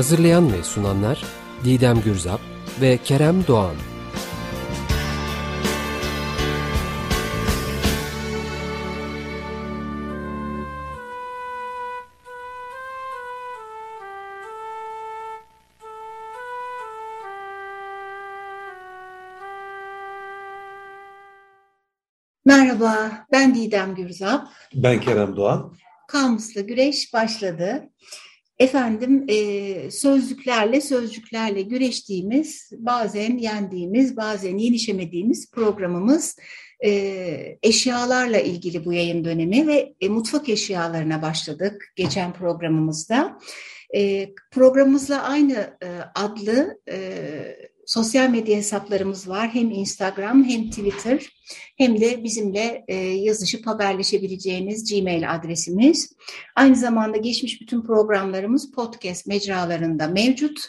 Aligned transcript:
Hazırlayan 0.00 0.52
ve 0.52 0.62
sunanlar 0.62 1.24
Didem 1.64 2.00
Gürzap 2.00 2.40
ve 2.80 2.98
Kerem 3.04 3.46
Doğan. 3.46 3.74
Merhaba, 22.44 23.10
ben 23.32 23.54
Didem 23.54 23.94
Gürzap. 23.94 24.48
Ben 24.74 25.00
Kerem 25.00 25.36
Doğan. 25.36 25.76
Kamusla 26.08 26.60
güreş 26.60 27.12
başladı 27.12 27.90
efendim 28.60 29.24
e, 29.28 29.90
sözlüklerle 29.90 30.80
sözcüklerle 30.80 31.62
güreştiğimiz 31.62 32.70
bazen 32.78 33.38
yendiğimiz 33.38 34.16
bazen 34.16 34.58
yenişemediğimiz 34.58 35.50
programımız 35.50 36.36
e, 36.84 37.58
eşyalarla 37.62 38.38
ilgili 38.38 38.84
bu 38.84 38.92
yayın 38.92 39.24
dönemi 39.24 39.66
ve 39.66 39.94
e, 40.00 40.08
mutfak 40.08 40.48
eşyalarına 40.48 41.22
başladık 41.22 41.92
geçen 41.96 42.32
programımızda. 42.32 43.38
E, 43.96 44.30
programımızla 44.50 45.22
aynı 45.22 45.76
e, 45.82 45.88
adlı 46.14 46.80
e, 46.90 47.69
sosyal 47.90 48.30
medya 48.30 48.56
hesaplarımız 48.56 49.28
var. 49.28 49.48
Hem 49.54 49.70
Instagram 49.70 50.44
hem 50.44 50.70
Twitter 50.70 51.26
hem 51.76 52.00
de 52.00 52.24
bizimle 52.24 52.84
e, 52.88 52.94
yazışıp 52.96 53.66
haberleşebileceğiniz 53.66 54.92
Gmail 54.92 55.34
adresimiz. 55.34 56.12
Aynı 56.56 56.76
zamanda 56.76 57.16
geçmiş 57.16 57.60
bütün 57.60 57.82
programlarımız 57.82 58.72
podcast 58.72 59.26
mecralarında 59.26 60.08
mevcut. 60.08 60.60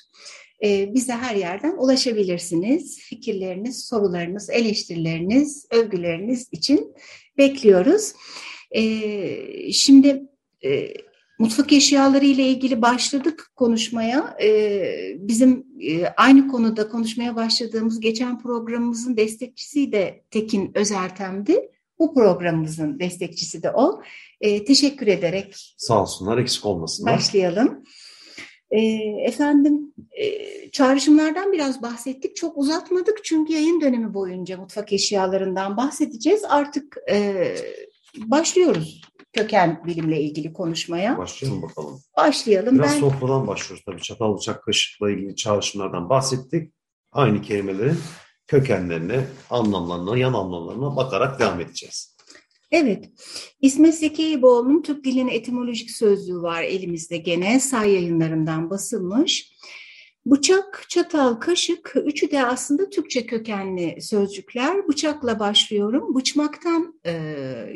E, 0.63 0.93
bize 0.93 1.13
her 1.13 1.35
yerden 1.35 1.77
ulaşabilirsiniz. 1.77 2.99
Fikirleriniz, 2.99 3.85
sorularınız, 3.85 4.49
eleştirileriniz, 4.49 5.65
övgüleriniz 5.71 6.47
için 6.51 6.93
bekliyoruz. 7.37 8.13
E, 8.71 9.71
şimdi... 9.71 10.23
E, 10.65 10.93
Mutfak 11.41 11.73
eşyaları 11.73 12.25
ile 12.25 12.47
ilgili 12.47 12.81
başladık 12.81 13.51
konuşmaya. 13.55 14.37
Ee, 14.41 15.15
bizim 15.17 15.65
e, 15.79 16.07
aynı 16.07 16.47
konuda 16.47 16.89
konuşmaya 16.89 17.35
başladığımız 17.35 17.99
geçen 17.99 18.39
programımızın 18.39 19.17
destekçisi 19.17 19.91
de 19.91 20.23
Tekin 20.31 20.71
Özertem'di. 20.75 21.71
Bu 21.99 22.13
programımızın 22.13 22.99
destekçisi 22.99 23.63
de 23.63 23.71
o. 23.71 24.01
Ee, 24.41 24.65
teşekkür 24.65 25.07
ederek. 25.07 25.75
Sağ 25.77 26.01
olsunlar, 26.01 26.37
eksik 26.37 26.65
olmasınlar. 26.65 27.13
Başlayalım. 27.13 27.83
Ee, 28.71 28.79
efendim, 29.27 29.93
e, 30.11 30.69
çağrışımlardan 30.71 31.51
biraz 31.51 31.81
bahsettik. 31.81 32.35
Çok 32.35 32.57
uzatmadık 32.57 33.23
çünkü 33.23 33.53
yayın 33.53 33.81
dönemi 33.81 34.13
boyunca 34.13 34.57
mutfak 34.57 34.93
eşyalarından 34.93 35.77
bahsedeceğiz. 35.77 36.43
Artık 36.49 36.97
e, 37.11 37.33
başlıyoruz 38.17 39.01
köken 39.33 39.83
bilimle 39.85 40.21
ilgili 40.21 40.53
konuşmaya. 40.53 41.17
Başlayalım 41.17 41.61
bakalım. 41.61 42.01
Başlayalım. 42.17 42.75
Biraz 42.75 42.91
ben... 42.91 42.99
sofradan 42.99 43.47
başlıyoruz 43.47 43.85
tabii. 43.85 44.01
Çatal, 44.01 44.37
bıçak, 44.37 44.63
kaşıkla 44.63 45.11
ilgili 45.11 45.35
çağrışımlardan 45.35 46.09
bahsettik. 46.09 46.73
Aynı 47.11 47.41
kelimelerin 47.41 47.97
kökenlerine, 48.47 49.25
anlamlarına, 49.49 50.17
yan 50.17 50.33
anlamlarına 50.33 50.95
bakarak 50.95 51.39
devam 51.39 51.61
edeceğiz. 51.61 52.15
Evet, 52.71 53.09
İsmet 53.61 53.95
Zeki 53.95 54.23
Eyüboğlu'nun 54.23 54.81
Türk 54.81 55.05
Dilinin 55.05 55.27
Etimolojik 55.27 55.91
Sözlüğü 55.91 56.41
var 56.41 56.63
elimizde 56.63 57.17
gene, 57.17 57.59
say 57.59 57.91
yayınlarından 57.91 58.69
basılmış. 58.69 59.51
Bıçak, 60.25 60.85
çatal, 60.89 61.33
kaşık 61.33 61.93
üçü 62.05 62.31
de 62.31 62.45
aslında 62.45 62.89
Türkçe 62.89 63.25
kökenli 63.25 64.01
sözcükler. 64.01 64.87
Bıçakla 64.87 65.39
başlıyorum. 65.39 66.15
Bıçmaktan 66.15 66.99
e, 67.05 67.13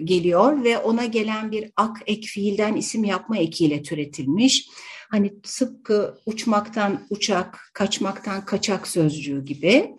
geliyor 0.04 0.64
ve 0.64 0.78
ona 0.78 1.06
gelen 1.06 1.52
bir 1.52 1.72
ak 1.76 1.98
ek 2.08 2.28
fiilden 2.28 2.76
isim 2.76 3.04
yapma 3.04 3.38
ekiyle 3.38 3.84
türetilmiş. 3.84 4.70
Hani 5.12 5.34
sıpkı 5.44 6.18
uçmaktan 6.26 7.02
uçak, 7.10 7.60
kaçmaktan 7.74 8.46
kaçak 8.46 8.88
sözcüğü 8.88 9.46
gibi. 9.46 9.96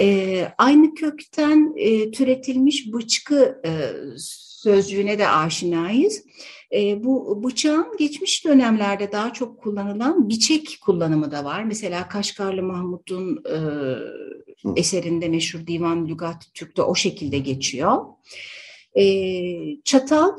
E, 0.00 0.48
aynı 0.58 0.94
kökten 0.94 1.72
e, 1.76 2.10
türetilmiş 2.10 2.92
bıçkı 2.92 3.60
e, 3.66 3.70
sözcüğüne 4.62 5.18
de 5.18 5.28
aşinayız. 5.28 6.24
E, 6.72 7.04
bu 7.04 7.44
bıçağın 7.44 7.96
geçmiş 7.98 8.44
dönemlerde 8.44 9.12
daha 9.12 9.32
çok 9.32 9.62
kullanılan 9.62 10.28
biçek 10.28 10.78
kullanımı 10.80 11.30
da 11.30 11.44
var. 11.44 11.64
Mesela 11.64 12.08
Kaşgarlı 12.08 12.62
Mahmut'un 12.62 13.44
e, 13.44 13.56
eserinde 14.76 15.28
meşhur 15.28 15.66
Divan 15.66 16.08
Lügat 16.08 16.54
Türk'te 16.54 16.82
o 16.82 16.94
şekilde 16.94 17.38
geçiyor. 17.38 18.04
E, 18.94 19.04
çatal 19.84 20.30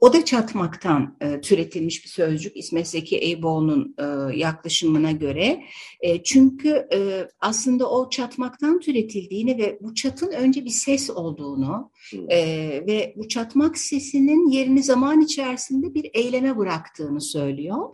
o 0.00 0.12
da 0.12 0.24
çatmaktan 0.24 1.16
e, 1.20 1.40
türetilmiş 1.40 2.04
bir 2.04 2.08
sözcük 2.08 2.56
İsmet 2.56 2.88
Zeki 2.88 3.18
Eyüboğlu'nun 3.18 3.94
e, 3.98 4.36
yaklaşımına 4.36 5.10
göre. 5.10 5.64
E, 6.00 6.22
çünkü 6.22 6.88
e, 6.92 7.28
aslında 7.40 7.90
o 7.90 8.10
çatmaktan 8.10 8.80
türetildiğini 8.80 9.58
ve 9.58 9.78
bu 9.82 9.94
çatın 9.94 10.32
önce 10.32 10.64
bir 10.64 10.70
ses 10.70 11.10
olduğunu 11.10 11.90
e, 12.28 12.38
ve 12.86 13.14
bu 13.16 13.28
çatmak 13.28 13.78
sesinin 13.78 14.50
yerini 14.50 14.82
zaman 14.82 15.20
içerisinde 15.20 15.94
bir 15.94 16.10
eyleme 16.14 16.56
bıraktığını 16.56 17.20
söylüyor. 17.20 17.88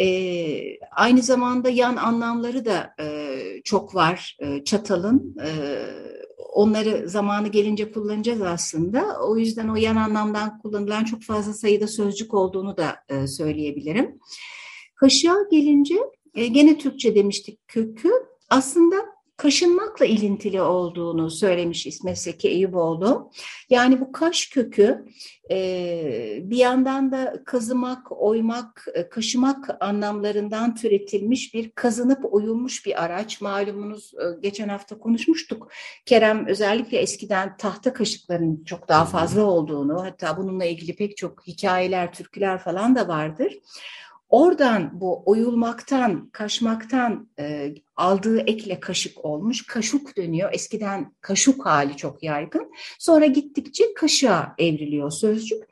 E, 0.00 0.06
aynı 0.96 1.22
zamanda 1.22 1.70
yan 1.70 1.96
anlamları 1.96 2.64
da 2.64 2.94
e, 3.00 3.38
çok 3.64 3.94
var 3.94 4.36
e, 4.40 4.64
çatalın. 4.64 5.36
E, 5.44 5.50
onları 6.52 7.08
zamanı 7.08 7.48
gelince 7.48 7.92
kullanacağız 7.92 8.42
aslında. 8.42 9.20
O 9.22 9.36
yüzden 9.36 9.68
o 9.68 9.76
yan 9.76 9.96
anlamdan 9.96 10.58
kullanılan 10.58 11.04
çok 11.04 11.22
fazla 11.22 11.52
sayıda 11.52 11.86
sözcük 11.86 12.34
olduğunu 12.34 12.76
da 12.76 12.96
e, 13.08 13.26
söyleyebilirim. 13.26 14.18
Kaşığa 14.94 15.36
gelince 15.50 15.96
e, 16.34 16.46
gene 16.46 16.78
Türkçe 16.78 17.14
demiştik 17.14 17.68
kökü. 17.68 18.10
Aslında 18.50 18.96
kaşınmakla 19.38 20.06
ilintili 20.06 20.62
olduğunu 20.62 21.30
söylemiş 21.30 21.86
İsmet 21.86 22.18
Seki 22.18 22.48
Eyüboğlu. 22.48 23.30
Yani 23.70 24.00
bu 24.00 24.12
kaş 24.12 24.46
kökü 24.46 25.04
e, 25.50 26.40
bir 26.42 26.56
yandan 26.56 27.12
da 27.12 27.42
kazımak, 27.44 28.22
oymak, 28.22 28.86
e, 28.94 29.08
kaşımak 29.08 29.76
anlamlarından 29.80 30.74
türetilmiş 30.74 31.54
bir 31.54 31.70
kazınıp 31.70 32.34
oyulmuş 32.34 32.86
bir 32.86 33.04
araç. 33.04 33.40
Malumunuz 33.40 34.14
e, 34.14 34.40
geçen 34.40 34.68
hafta 34.68 34.98
konuşmuştuk. 34.98 35.70
Kerem 36.06 36.46
özellikle 36.46 36.98
eskiden 36.98 37.56
tahta 37.56 37.92
kaşıkların 37.92 38.64
çok 38.64 38.88
daha 38.88 39.04
fazla 39.04 39.42
olduğunu 39.42 40.04
hatta 40.04 40.36
bununla 40.36 40.64
ilgili 40.64 40.96
pek 40.96 41.16
çok 41.16 41.46
hikayeler, 41.46 42.12
türküler 42.12 42.58
falan 42.58 42.96
da 42.96 43.08
vardır. 43.08 43.52
Oradan 44.28 45.00
bu 45.00 45.22
oyulmaktan, 45.26 46.30
kaşmaktan 46.32 47.28
e, 47.38 47.74
aldığı 47.96 48.38
ekle 48.38 48.80
kaşık 48.80 49.24
olmuş. 49.24 49.66
Kaşuk 49.66 50.16
dönüyor. 50.16 50.50
Eskiden 50.52 51.12
kaşuk 51.20 51.66
hali 51.66 51.96
çok 51.96 52.22
yaygın. 52.22 52.72
Sonra 52.98 53.26
gittikçe 53.26 53.94
kaşığa 53.94 54.54
evriliyor 54.58 55.10
sözcük. 55.10 55.64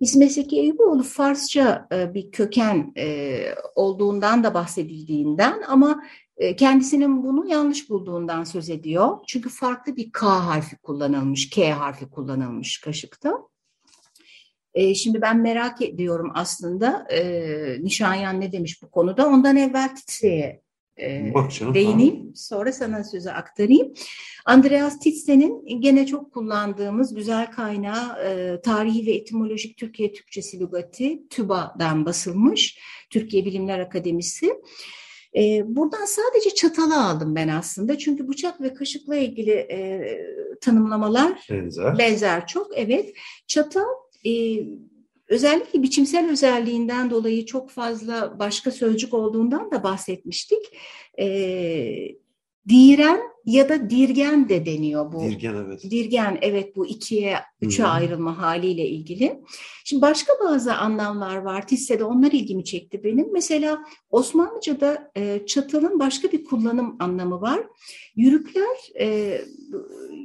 İsmet 0.00 0.32
Zeki 0.32 0.60
Eyüboğlu 0.60 1.02
Farsça 1.02 1.88
e, 1.92 2.14
bir 2.14 2.30
köken 2.30 2.92
e, 2.96 3.38
olduğundan 3.74 4.44
da 4.44 4.54
bahsedildiğinden 4.54 5.62
ama 5.68 6.04
e, 6.36 6.56
kendisinin 6.56 7.24
bunu 7.24 7.48
yanlış 7.48 7.90
bulduğundan 7.90 8.44
söz 8.44 8.70
ediyor. 8.70 9.18
Çünkü 9.26 9.48
farklı 9.48 9.96
bir 9.96 10.12
K 10.12 10.26
harfi 10.26 10.76
kullanılmış, 10.76 11.50
K 11.50 11.72
harfi 11.72 12.10
kullanılmış 12.10 12.80
kaşıkta. 12.80 13.32
E, 14.78 14.94
şimdi 14.94 15.22
ben 15.22 15.40
merak 15.40 15.82
ediyorum 15.82 16.30
aslında 16.34 17.06
e, 17.10 17.20
Nişanyan 17.82 18.40
ne 18.40 18.52
demiş 18.52 18.82
bu 18.82 18.90
konuda. 18.90 19.26
Ondan 19.26 19.56
evvel 19.56 19.96
titreye 19.96 20.62
e, 21.00 21.32
canım, 21.58 21.74
değineyim. 21.74 22.32
Sonra 22.34 22.72
sana 22.72 23.04
sözü 23.04 23.28
aktarayım. 23.28 23.92
Andreas 24.44 24.98
Titsen'in 24.98 25.80
gene 25.80 26.06
çok 26.06 26.32
kullandığımız 26.32 27.14
güzel 27.14 27.50
kaynağı 27.50 28.24
e, 28.24 28.60
Tarihi 28.60 29.06
ve 29.06 29.12
Etimolojik 29.12 29.76
Türkiye 29.76 30.12
Türkçesi 30.12 30.60
Lügati 30.60 31.28
TÜBA'dan 31.28 32.06
basılmış. 32.06 32.78
Türkiye 33.10 33.44
Bilimler 33.44 33.78
Akademisi. 33.78 34.54
E, 35.36 35.62
buradan 35.66 36.04
sadece 36.04 36.50
çatalı 36.54 37.04
aldım 37.04 37.34
ben 37.34 37.48
aslında. 37.48 37.98
Çünkü 37.98 38.28
bıçak 38.28 38.60
ve 38.60 38.74
kaşıkla 38.74 39.16
ilgili 39.16 39.52
e, 39.52 40.00
tanımlamalar 40.60 41.46
Benzer. 41.50 41.98
benzer 41.98 42.46
çok. 42.46 42.78
Evet, 42.78 43.14
çatal 43.46 44.07
e, 44.26 44.30
özellikle 45.28 45.82
biçimsel 45.82 46.30
özelliğinden 46.30 47.10
dolayı 47.10 47.46
çok 47.46 47.70
fazla 47.70 48.38
başka 48.38 48.70
sözcük 48.70 49.14
olduğundan 49.14 49.70
da 49.70 49.82
bahsetmiştik. 49.82 50.62
E, 51.18 51.26
diren 52.68 53.20
ya 53.44 53.68
da 53.68 53.90
dirgen 53.90 54.48
de 54.48 54.66
deniyor 54.66 55.12
bu. 55.12 55.20
Dirgen 55.20 55.54
evet. 55.54 55.82
Dirgen 55.90 56.38
evet 56.42 56.76
bu 56.76 56.86
ikiye, 56.86 57.36
üçe 57.60 57.82
hı. 57.82 57.86
ayrılma 57.86 58.38
haliyle 58.38 58.88
ilgili. 58.88 59.40
Şimdi 59.84 60.02
başka 60.02 60.32
bazı 60.44 60.74
anlamlar 60.74 61.36
var. 61.36 61.66
Tisse'de 61.66 62.04
onlar 62.04 62.32
ilgimi 62.32 62.64
çekti 62.64 63.04
benim. 63.04 63.32
Mesela 63.32 63.78
Osmanlıca'da 64.10 65.10
e, 65.16 65.46
çatalın 65.46 65.98
başka 65.98 66.32
bir 66.32 66.44
kullanım 66.44 66.96
anlamı 66.98 67.40
var. 67.40 67.60
Yürükler 68.16 68.76
e, 69.00 69.38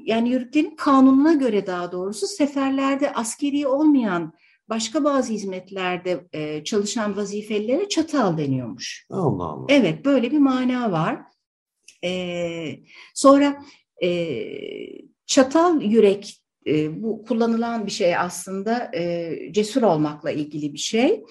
yani 0.05 0.29
yürüklerin 0.29 0.75
kanununa 0.75 1.33
göre 1.33 1.67
daha 1.67 1.91
doğrusu 1.91 2.27
seferlerde 2.27 3.13
askeri 3.13 3.67
olmayan 3.67 4.33
başka 4.69 5.03
bazı 5.03 5.33
hizmetlerde 5.33 6.27
e, 6.33 6.63
çalışan 6.63 7.17
vazifelilere 7.17 7.89
çatal 7.89 8.37
deniyormuş. 8.37 9.05
Allah 9.09 9.43
Allah. 9.43 9.65
Evet, 9.69 10.05
böyle 10.05 10.31
bir 10.31 10.37
mana 10.37 10.91
var. 10.91 11.32
Ee, 12.03 12.79
sonra 13.13 13.63
e, 14.03 14.09
çatal 15.25 15.81
yürek 15.81 16.41
e, 16.67 17.03
bu 17.03 17.23
kullanılan 17.23 17.85
bir 17.85 17.91
şey 17.91 18.17
aslında 18.17 18.91
e, 18.95 19.31
cesur 19.51 19.81
olmakla 19.81 20.31
ilgili 20.31 20.73
bir 20.73 20.77
şey. 20.77 21.23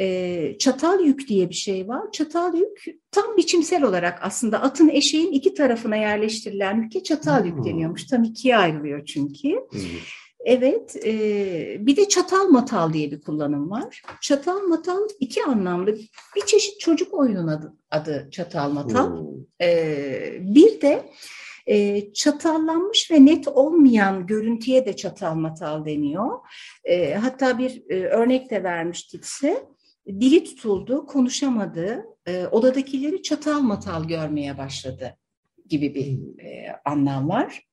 E, 0.00 0.56
çatal 0.58 1.04
yük 1.04 1.28
diye 1.28 1.48
bir 1.48 1.54
şey 1.54 1.88
var. 1.88 2.12
Çatal 2.12 2.54
yük 2.54 2.84
tam 3.10 3.36
biçimsel 3.36 3.82
olarak 3.82 4.18
aslında 4.22 4.62
atın 4.62 4.88
eşeğin 4.88 5.32
iki 5.32 5.54
tarafına 5.54 5.96
yerleştirilen 5.96 6.82
yüke 6.82 7.02
çatal 7.02 7.46
yük 7.46 7.56
Hmm. 7.56 7.64
deniyormuş. 7.64 8.06
Tam 8.06 8.24
ikiye 8.24 8.56
ayrılıyor 8.56 9.04
çünkü. 9.04 9.48
İlginç. 9.72 10.27
Evet, 10.44 10.96
e, 11.06 11.86
bir 11.86 11.96
de 11.96 12.08
çatal 12.08 12.48
matal 12.48 12.92
diye 12.92 13.10
bir 13.10 13.20
kullanım 13.20 13.70
var. 13.70 14.02
Çatal 14.20 14.60
matal 14.60 15.08
iki 15.20 15.44
anlamlı 15.44 15.98
bir 16.36 16.46
çeşit 16.46 16.80
çocuk 16.80 17.14
oyunun 17.14 17.48
adı, 17.48 17.74
adı 17.90 18.28
çatal 18.30 18.70
matal. 18.70 19.24
E, 19.60 20.38
bir 20.40 20.80
de 20.80 21.10
e, 21.66 22.12
çatallanmış 22.12 23.10
ve 23.10 23.26
net 23.26 23.48
olmayan 23.48 24.26
görüntüye 24.26 24.86
de 24.86 24.96
çatal 24.96 25.34
matal 25.34 25.84
deniyor. 25.84 26.38
E, 26.84 27.14
hatta 27.14 27.58
bir 27.58 27.82
e, 27.90 28.06
örnek 28.06 28.50
de 28.50 28.62
vermiştik 28.62 29.26
size. 29.26 29.66
Dili 30.06 30.44
tutuldu, 30.44 31.06
konuşamadı, 31.06 32.04
e, 32.26 32.46
odadakileri 32.46 33.22
çatal 33.22 33.60
matal 33.60 34.04
görmeye 34.04 34.58
başladı 34.58 35.16
gibi 35.68 35.94
bir 35.94 36.42
e, 36.44 36.80
anlam 36.84 37.28
var. 37.28 37.68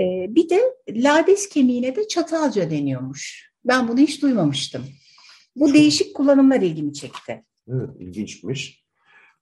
E, 0.00 0.26
bir 0.34 0.48
de 0.48 0.62
lades 0.90 1.48
kemiğine 1.48 1.96
de 1.96 2.08
çatalca 2.08 2.70
deniyormuş. 2.70 3.50
Ben 3.64 3.88
bunu 3.88 3.98
hiç 3.98 4.22
duymamıştım. 4.22 4.84
Bu 5.56 5.66
Çok- 5.66 5.74
değişik 5.76 6.14
kullanımlar 6.16 6.60
ilgimi 6.60 6.92
çekti. 6.92 7.44
Evet, 7.68 7.90
ilginçmiş. 7.98 8.84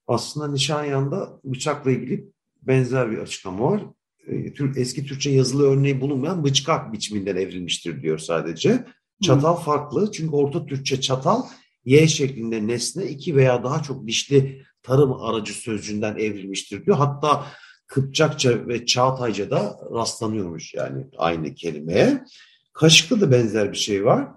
Aslında 0.07 0.49
Nişanyan'da 0.53 1.41
bıçakla 1.45 1.91
ilgili 1.91 2.25
benzer 2.63 3.11
bir 3.11 3.19
açıklama 3.19 3.71
var. 3.71 3.83
E, 4.27 4.53
Tür- 4.53 4.77
Eski 4.77 5.07
Türkçe 5.07 5.31
yazılı 5.31 5.71
örneği 5.71 6.01
bulunmayan 6.01 6.45
bıçkak 6.45 6.93
biçiminden 6.93 7.37
evrilmiştir 7.37 8.03
diyor 8.03 8.19
sadece. 8.19 8.85
Çatal 9.23 9.57
farklı 9.57 10.13
çünkü 10.13 10.33
Orta 10.37 10.67
Türkçe 10.67 11.01
çatal 11.01 11.43
Y 11.85 12.09
şeklinde 12.09 12.67
nesne 12.67 13.05
iki 13.07 13.37
veya 13.37 13.65
daha 13.65 13.83
çok 13.83 14.07
dişli 14.07 14.63
tarım 14.83 15.13
aracı 15.13 15.53
sözcüğünden 15.53 16.17
evrilmiştir 16.17 16.87
diyor. 16.87 16.97
Hatta 16.97 17.47
Kıpçakça 17.93 18.69
ve 18.69 18.87
Çağatayca'da 18.87 19.81
rastlanıyormuş 19.95 20.75
yani 20.75 21.07
aynı 21.19 21.55
kelimeye. 21.55 22.25
Kaşıkta 22.73 23.21
da 23.21 23.33
benzer 23.33 23.73
bir 23.73 23.77
şey 23.77 24.05
var. 24.05 24.29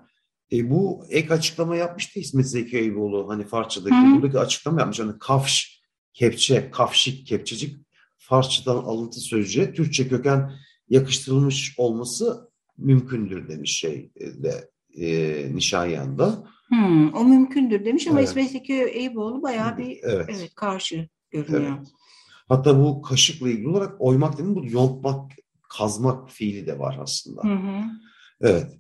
E, 0.51 0.69
bu 0.69 1.05
ek 1.09 1.33
açıklama 1.33 1.75
yapmıştı 1.75 2.19
İsmet 2.19 2.47
Zeki 2.47 2.77
Eyüboğlu 2.77 3.29
hani 3.29 3.43
Farsçadaki 3.43 3.95
Hı. 3.95 4.15
buradaki 4.15 4.39
açıklama 4.39 4.79
yapmış. 4.79 4.99
Hani 4.99 5.19
kafş, 5.19 5.81
kepçe, 6.13 6.71
kafşik, 6.71 7.27
kepçecik 7.27 7.77
Farsçadan 8.17 8.75
alıntı 8.75 9.19
sözcüğe 9.19 9.73
Türkçe 9.73 10.07
köken 10.07 10.51
yakıştırılmış 10.89 11.73
olması 11.77 12.49
mümkündür 12.77 13.47
demiş 13.49 13.79
şey 13.79 14.11
e, 14.15 14.43
de 14.43 14.69
e, 14.97 15.55
Nişanyan'da. 15.55 16.43
Hmm, 16.67 17.13
o 17.13 17.23
mümkündür 17.23 17.85
demiş 17.85 18.07
ama 18.07 18.19
Evet. 18.19 18.29
İsmet 18.29 18.51
Zeki 18.51 18.73
Eyüboğlu 18.73 19.43
bayağı 19.43 19.77
bir 19.77 19.99
Evet. 20.03 20.29
evet, 20.29 20.55
karşı 20.55 21.09
görünüyor. 21.31 21.77
Evet. 21.77 21.87
Hatta 22.49 22.79
bu 22.79 23.01
kaşıkla 23.01 23.49
ilgili 23.49 23.67
olarak 23.67 23.93
oymak 23.99 24.33
dediğim 24.33 24.55
bu 24.55 24.65
yontmak, 24.65 25.31
kazmak 25.77 26.29
fiili 26.29 26.67
de 26.67 26.79
var 26.79 26.97
aslında. 27.01 27.41
Hı 27.43 27.53
hı. 27.53 27.81
Evet. 28.41 28.71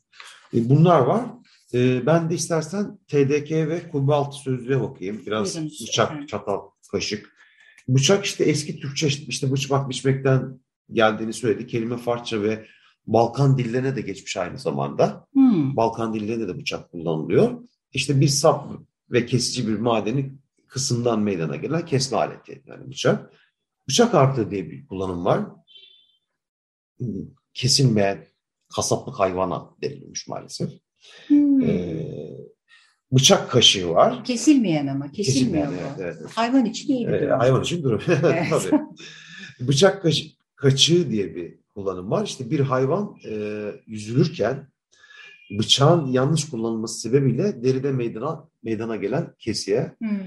E, 0.53 0.69
Bunlar 0.69 0.99
var. 0.99 1.25
E, 1.73 2.05
Ben 2.05 2.29
de 2.29 2.35
istersen 2.35 2.97
TDK 3.07 3.51
ve 3.51 3.89
Kubbaltı 3.91 4.37
sözlüğe 4.37 4.81
bakayım. 4.81 5.21
Biraz 5.25 5.55
Buyurunuz 5.55 5.81
bıçak, 5.87 6.05
efendim. 6.07 6.27
çatal, 6.27 6.59
kaşık. 6.91 7.35
Bıçak 7.87 8.25
işte 8.25 8.43
eski 8.43 8.79
Türkçe 8.79 9.07
işte 9.07 9.51
bıçmak 9.51 9.89
biçmekten 9.89 10.59
geldiğini 10.91 11.33
söyledi. 11.33 11.67
Kelime 11.67 11.97
Farsça 11.97 12.41
ve 12.41 12.65
Balkan 13.07 13.57
dillerine 13.57 13.95
de 13.95 14.01
geçmiş 14.01 14.37
aynı 14.37 14.57
zamanda. 14.57 15.27
Hmm. 15.33 15.75
Balkan 15.75 16.13
dillerinde 16.13 16.47
de 16.47 16.57
bıçak 16.57 16.91
kullanılıyor. 16.91 17.51
İşte 17.93 18.21
bir 18.21 18.27
sap 18.27 18.67
ve 19.11 19.25
kesici 19.25 19.67
bir 19.67 19.79
madeni 19.79 20.33
kısımdan 20.67 21.19
meydana 21.19 21.55
gelen 21.55 21.85
kesme 21.85 22.17
aleti 22.17 22.61
yani 22.65 22.87
bıçak. 22.87 23.33
Bıçak 23.89 24.15
artığı 24.15 24.51
diye 24.51 24.71
bir 24.71 24.87
kullanım 24.87 25.25
var. 25.25 25.45
Kesilmeyen 27.53 28.25
kasaplık 28.75 29.19
hayvana 29.19 29.69
denilmiş 29.81 30.27
maalesef. 30.27 30.69
Hmm. 31.27 31.61
Ee, 31.61 32.07
bıçak 33.11 33.51
kaşığı 33.51 33.89
var. 33.89 34.23
Kesilmeyen 34.23 34.87
ama 34.87 35.11
kesilmiyor 35.11 35.67
Kesilmeyen, 35.67 35.97
bu. 35.97 36.01
evet, 36.03 36.17
evet. 36.21 36.31
Hayvan 36.35 36.65
için 36.65 36.93
iyi 36.93 37.07
bir 37.07 37.13
Ee, 37.13 37.21
durum. 37.21 37.39
hayvan 37.39 37.61
için 37.61 37.83
durum. 37.83 38.01
Evet. 38.07 38.45
Tabii. 38.49 38.81
Bıçak 39.59 40.01
kaşı- 40.01 40.29
kaçığı 40.55 41.11
diye 41.11 41.35
bir 41.35 41.59
kullanım 41.75 42.11
var. 42.11 42.25
İşte 42.25 42.49
bir 42.51 42.59
hayvan 42.59 43.15
e, 43.29 43.65
yüzülürken 43.87 44.67
bıçağın 45.59 46.05
yanlış 46.07 46.49
kullanılması 46.49 46.99
sebebiyle 46.99 47.63
deride 47.63 47.91
meydana 47.91 48.49
meydana 48.63 48.95
gelen 48.95 49.33
kesiye 49.39 49.91
Hmm. 49.99 50.19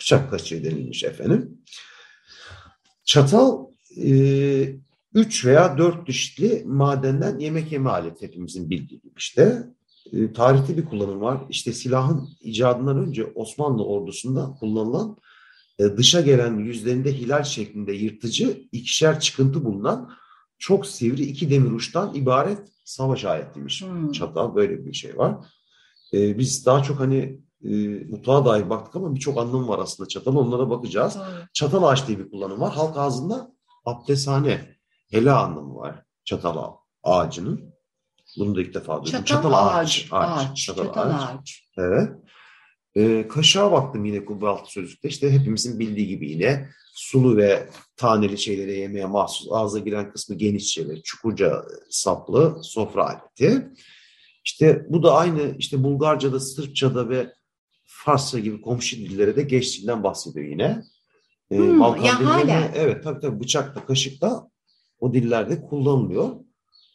bıçak 0.00 0.30
kaçığı 0.30 0.64
denilmiş 0.64 1.04
efendim. 1.04 1.58
Çatal 3.08 3.66
e, 3.96 4.76
üç 5.14 5.44
veya 5.44 5.78
dört 5.78 6.06
dişli 6.06 6.62
madenden 6.66 7.38
yemek 7.38 7.72
yeme 7.72 7.90
aleti 7.90 8.26
hepimizin 8.26 8.70
bildiği 8.70 9.00
gibi 9.00 9.12
işte. 9.16 9.66
E, 10.12 10.32
tarihte 10.32 10.76
bir 10.76 10.84
kullanım 10.84 11.20
var. 11.20 11.40
İşte 11.50 11.72
silahın 11.72 12.28
icadından 12.40 12.98
önce 12.98 13.24
Osmanlı 13.24 13.84
ordusunda 13.84 14.56
kullanılan 14.60 15.16
e, 15.78 15.84
dışa 15.96 16.20
gelen 16.20 16.58
yüzlerinde 16.58 17.12
hilal 17.12 17.42
şeklinde 17.42 17.92
yırtıcı 17.92 18.62
ikişer 18.72 19.20
çıkıntı 19.20 19.64
bulunan 19.64 20.10
çok 20.58 20.86
sivri 20.86 21.22
iki 21.22 21.50
demir 21.50 21.70
uçtan 21.70 22.14
ibaret 22.14 22.58
savaş 22.84 23.24
aletiymiş. 23.24 23.82
Hmm. 23.82 24.12
Çatal 24.12 24.54
böyle 24.54 24.86
bir 24.86 24.92
şey 24.92 25.16
var. 25.16 25.36
E, 26.14 26.38
biz 26.38 26.66
daha 26.66 26.82
çok 26.82 27.00
hani 27.00 27.40
e, 27.64 27.68
mutfağa 28.10 28.44
dair 28.44 28.70
baktık 28.70 28.96
ama 28.96 29.14
birçok 29.14 29.38
anlamı 29.38 29.68
var 29.68 29.78
aslında 29.78 30.08
çatal. 30.08 30.36
Onlara 30.36 30.70
bakacağız. 30.70 31.14
Doğru. 31.14 31.46
Çatal 31.52 31.82
ağaç 31.82 32.08
diye 32.08 32.18
bir 32.18 32.30
kullanım 32.30 32.60
var. 32.60 32.72
Halk 32.74 32.96
ağzında 32.96 33.52
abdesthane, 33.84 34.76
hele 35.10 35.32
anlamı 35.32 35.74
var 35.74 36.04
çatal 36.24 36.72
ağacının. 37.02 37.74
Bunu 38.38 38.56
da 38.56 38.60
ilk 38.60 38.74
defa 38.74 39.04
duydum. 39.04 39.24
Çatal, 39.24 39.52
ağaç, 39.52 40.08
ağaç, 40.10 40.56
çatal, 40.56 40.84
çatal 40.84 41.10
ağaç. 41.10 41.38
ağaç. 41.38 41.62
Evet. 41.78 42.08
Ee, 42.94 43.28
kaşığa 43.28 43.72
baktım 43.72 44.04
yine 44.04 44.24
Kubbaltı 44.24 44.72
sözlükte. 44.72 45.08
İşte 45.08 45.32
hepimizin 45.32 45.78
bildiği 45.78 46.06
gibi 46.08 46.30
yine 46.30 46.68
sulu 46.94 47.36
ve 47.36 47.70
taneli 47.96 48.38
şeylere 48.38 48.72
yemeye 48.72 49.06
mahsus 49.06 49.48
ağza 49.50 49.78
giren 49.78 50.12
kısmı 50.12 50.36
genişçe 50.36 50.88
ve 50.88 51.02
çukurca 51.02 51.64
saplı 51.90 52.58
sofra 52.62 53.06
aleti. 53.06 53.68
İşte 54.44 54.86
bu 54.88 55.02
da 55.02 55.14
aynı 55.14 55.54
işte 55.58 55.84
Bulgarca'da, 55.84 56.40
Sırpça'da 56.40 57.08
ve 57.08 57.32
Farsça 58.08 58.38
gibi 58.38 58.60
komşu 58.60 58.96
dillere 58.96 59.36
de 59.36 59.42
geçtiğinden 59.42 60.02
bahsediyor 60.02 60.46
yine. 60.46 60.82
Ee, 61.50 61.56
Hmm, 61.58 61.80
Balkan 61.80 62.04
ya 62.04 62.24
hala. 62.26 62.70
Evet 62.74 63.04
tabii 63.04 63.20
tabii 63.20 63.40
bıçakla, 63.40 63.86
kaşıkla 63.86 64.48
o 65.00 65.14
dillerde 65.14 65.62
kullanılıyor. 65.62 66.36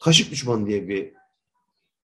Kaşık 0.04 0.32
düşmanı 0.32 0.68
diye 0.68 0.88
bir 0.88 1.14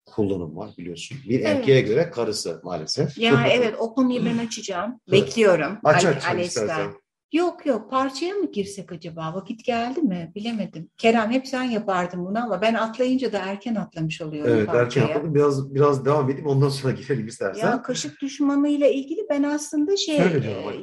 kullanım 0.06 0.58
var 0.58 0.70
biliyorsun. 0.78 1.18
Bir 1.30 1.40
Evet. 1.40 1.48
erkeğe 1.48 1.82
göre 1.82 2.10
karısı 2.10 2.62
maalesef. 2.64 3.18
Ya 3.18 3.48
evet 3.48 3.76
o 3.80 3.94
konuyu 3.94 4.26
ben 4.26 4.38
açacağım. 4.38 5.00
Bekliyorum. 5.12 5.78
Aç 5.84 6.06
Ali- 6.06 6.16
aç 6.16 6.26
Ales'ten. 6.26 6.94
Yok 7.34 7.66
yok 7.66 7.90
parçaya 7.90 8.34
mı 8.34 8.52
girsek 8.52 8.92
acaba? 8.92 9.34
Vakit 9.36 9.66
geldi 9.66 10.02
mi? 10.02 10.32
Bilemedim. 10.36 10.90
Kerem 10.98 11.32
hep 11.32 11.48
sen 11.48 11.64
yapardın 11.64 12.26
bunu 12.26 12.44
ama 12.44 12.62
ben 12.62 12.74
atlayınca 12.74 13.32
da 13.32 13.38
erken 13.38 13.76
atlamış 13.76 14.22
oluyorum 14.22 14.52
Evet 14.56 14.68
parçaya. 14.68 15.02
erken 15.02 15.16
atladım. 15.16 15.36
Biraz, 15.36 15.76
biraz 15.76 16.06
devam 16.06 16.30
edeyim 16.30 16.48
ondan 16.48 16.70
sonra 16.70 16.94
girelim 16.94 17.28
istersen. 17.28 17.68
Ya 17.68 17.82
kaşık 17.82 18.22
düşmanıyla 18.22 18.88
ilgili 18.88 19.22
ben 19.30 19.44
aslında 19.44 19.98
şey 19.98 20.18
e, 20.18 20.32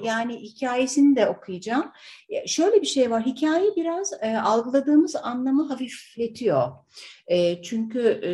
yani 0.05 0.37
hikayesini 0.37 1.17
de 1.17 1.29
okuyacağım. 1.29 1.87
Ya 2.29 2.47
Şöyle 2.47 2.81
bir 2.81 2.87
şey 2.87 3.11
var. 3.11 3.27
Hikaye 3.27 3.71
biraz 3.77 4.13
e, 4.23 4.37
algıladığımız 4.39 5.17
anlamı 5.17 5.69
hafifletiyor. 5.69 6.69
E, 7.27 7.63
çünkü 7.63 8.01
e, 8.01 8.31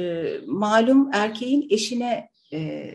malum 0.46 1.10
erkeğin 1.12 1.66
eşine 1.70 2.28
e, 2.52 2.90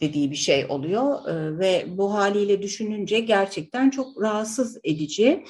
dediği 0.00 0.30
bir 0.30 0.36
şey 0.36 0.66
oluyor 0.68 1.28
E, 1.28 1.58
ve 1.58 1.84
bu 1.88 2.14
haliyle 2.14 2.62
düşününce 2.62 3.20
gerçekten 3.20 3.90
çok 3.90 4.22
rahatsız 4.22 4.78
edici. 4.84 5.44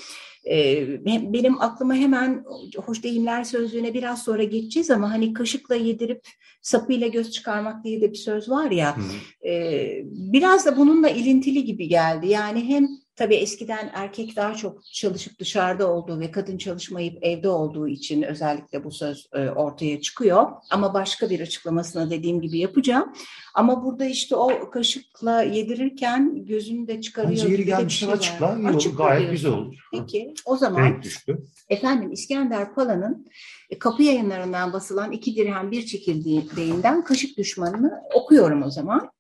E, 0.45 0.87
hem- 1.07 1.33
benim 1.33 1.61
aklıma 1.61 1.95
hemen 1.95 2.45
hoş 2.77 3.03
deyimler 3.03 3.45
sözlüğüne 3.45 3.95
biraz 3.95 4.23
sonra 4.23 4.43
geçeceğiz 4.43 4.91
ama 4.91 5.11
hani 5.11 5.33
kaşıkla 5.33 5.75
yedirip 5.75 6.21
sapıyla 6.63 7.07
göz 7.07 7.31
çıkarmak 7.31 7.85
diye 7.85 8.01
de 8.01 8.11
bir 8.11 8.17
söz 8.17 8.51
var 8.51 8.71
ya. 8.71 8.97
Hı. 8.97 9.01
Ee, 9.49 10.03
biraz 10.05 10.67
da 10.67 10.77
bununla 10.77 11.09
ilintili 11.09 11.65
gibi 11.65 11.89
geldi. 11.89 12.29
Yani 12.29 12.65
hem 12.69 12.89
tabii 13.17 13.35
eskiden 13.35 13.91
erkek 13.95 14.37
daha 14.37 14.55
çok 14.55 14.85
çalışıp 14.85 15.39
dışarıda 15.39 15.93
olduğu 15.93 16.21
ve 16.21 16.31
kadın 16.31 16.59
çalışmayıp 16.59 17.19
evde 17.23 17.49
olduğu 17.49 17.89
için 17.89 18.23
özellikle 18.23 18.85
bu 18.85 18.91
söz 18.91 19.29
e, 19.33 19.51
ortaya 19.51 20.01
çıkıyor. 20.01 20.47
Ama 20.71 20.95
başka 20.95 21.31
bir 21.31 21.41
açıklamasını 21.41 22.11
dediğim 22.11 22.41
gibi 22.41 22.59
yapacağım. 22.59 23.13
Ama 23.55 23.85
burada 23.85 24.05
işte 24.05 24.37
o 24.37 24.71
kaşıkla 24.71 25.43
yedirirken 25.43 26.47
gözünü 26.47 26.89
de 26.89 27.01
çıkarıyor. 27.01 27.33
Bence 27.33 27.49
yeri 27.49 27.65
gelmişken 27.65 28.07
şey 28.07 28.15
açıkla. 28.15 28.57
İyi 28.59 28.67
olur, 28.67 28.77
Açıkla 28.77 29.05
gayet 29.05 29.31
güzel 29.31 29.53
olur. 29.53 29.75
Peki 29.93 30.35
o 30.45 30.57
zaman. 30.57 31.03
Efendim 31.69 32.13
İskender 32.13 32.75
Pala'nın 32.75 33.27
e, 33.71 33.79
kapı 33.79 34.03
yayınlarından 34.03 34.73
basılan 34.73 35.13
iki 35.13 35.37
dirhem 35.37 35.71
bir 35.71 35.87
çekirdeğinden 35.87 37.05
Kaşık 37.05 37.39
Düşmanı'nı 37.39 38.01
okuyorum 38.15 38.63
o 38.63 38.71
zaman. 38.71 39.11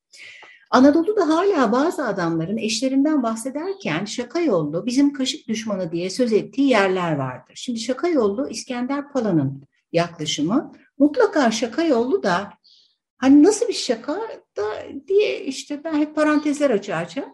Anadolu'da 0.70 1.28
hala 1.28 1.72
bazı 1.72 2.06
adamların 2.06 2.56
eşlerinden 2.56 3.22
bahsederken 3.22 4.04
şaka 4.04 4.40
yollu 4.40 4.86
bizim 4.86 5.12
kaşık 5.12 5.48
düşmanı 5.48 5.92
diye 5.92 6.10
söz 6.10 6.32
ettiği 6.32 6.68
yerler 6.68 7.16
vardır. 7.16 7.52
Şimdi 7.56 7.80
şaka 7.80 8.08
yollu 8.08 8.48
İskender 8.48 9.12
Pala'nın 9.12 9.62
yaklaşımı 9.92 10.72
mutlaka 10.98 11.50
şaka 11.50 11.82
yollu 11.82 12.22
da 12.22 12.52
hani 13.18 13.42
nasıl 13.42 13.68
bir 13.68 13.72
şaka 13.72 14.20
da 14.56 14.64
diye 15.08 15.44
işte 15.44 15.84
ben 15.84 15.94
hep 15.94 16.14
parantezler 16.14 16.70
açacağım. 16.70 17.28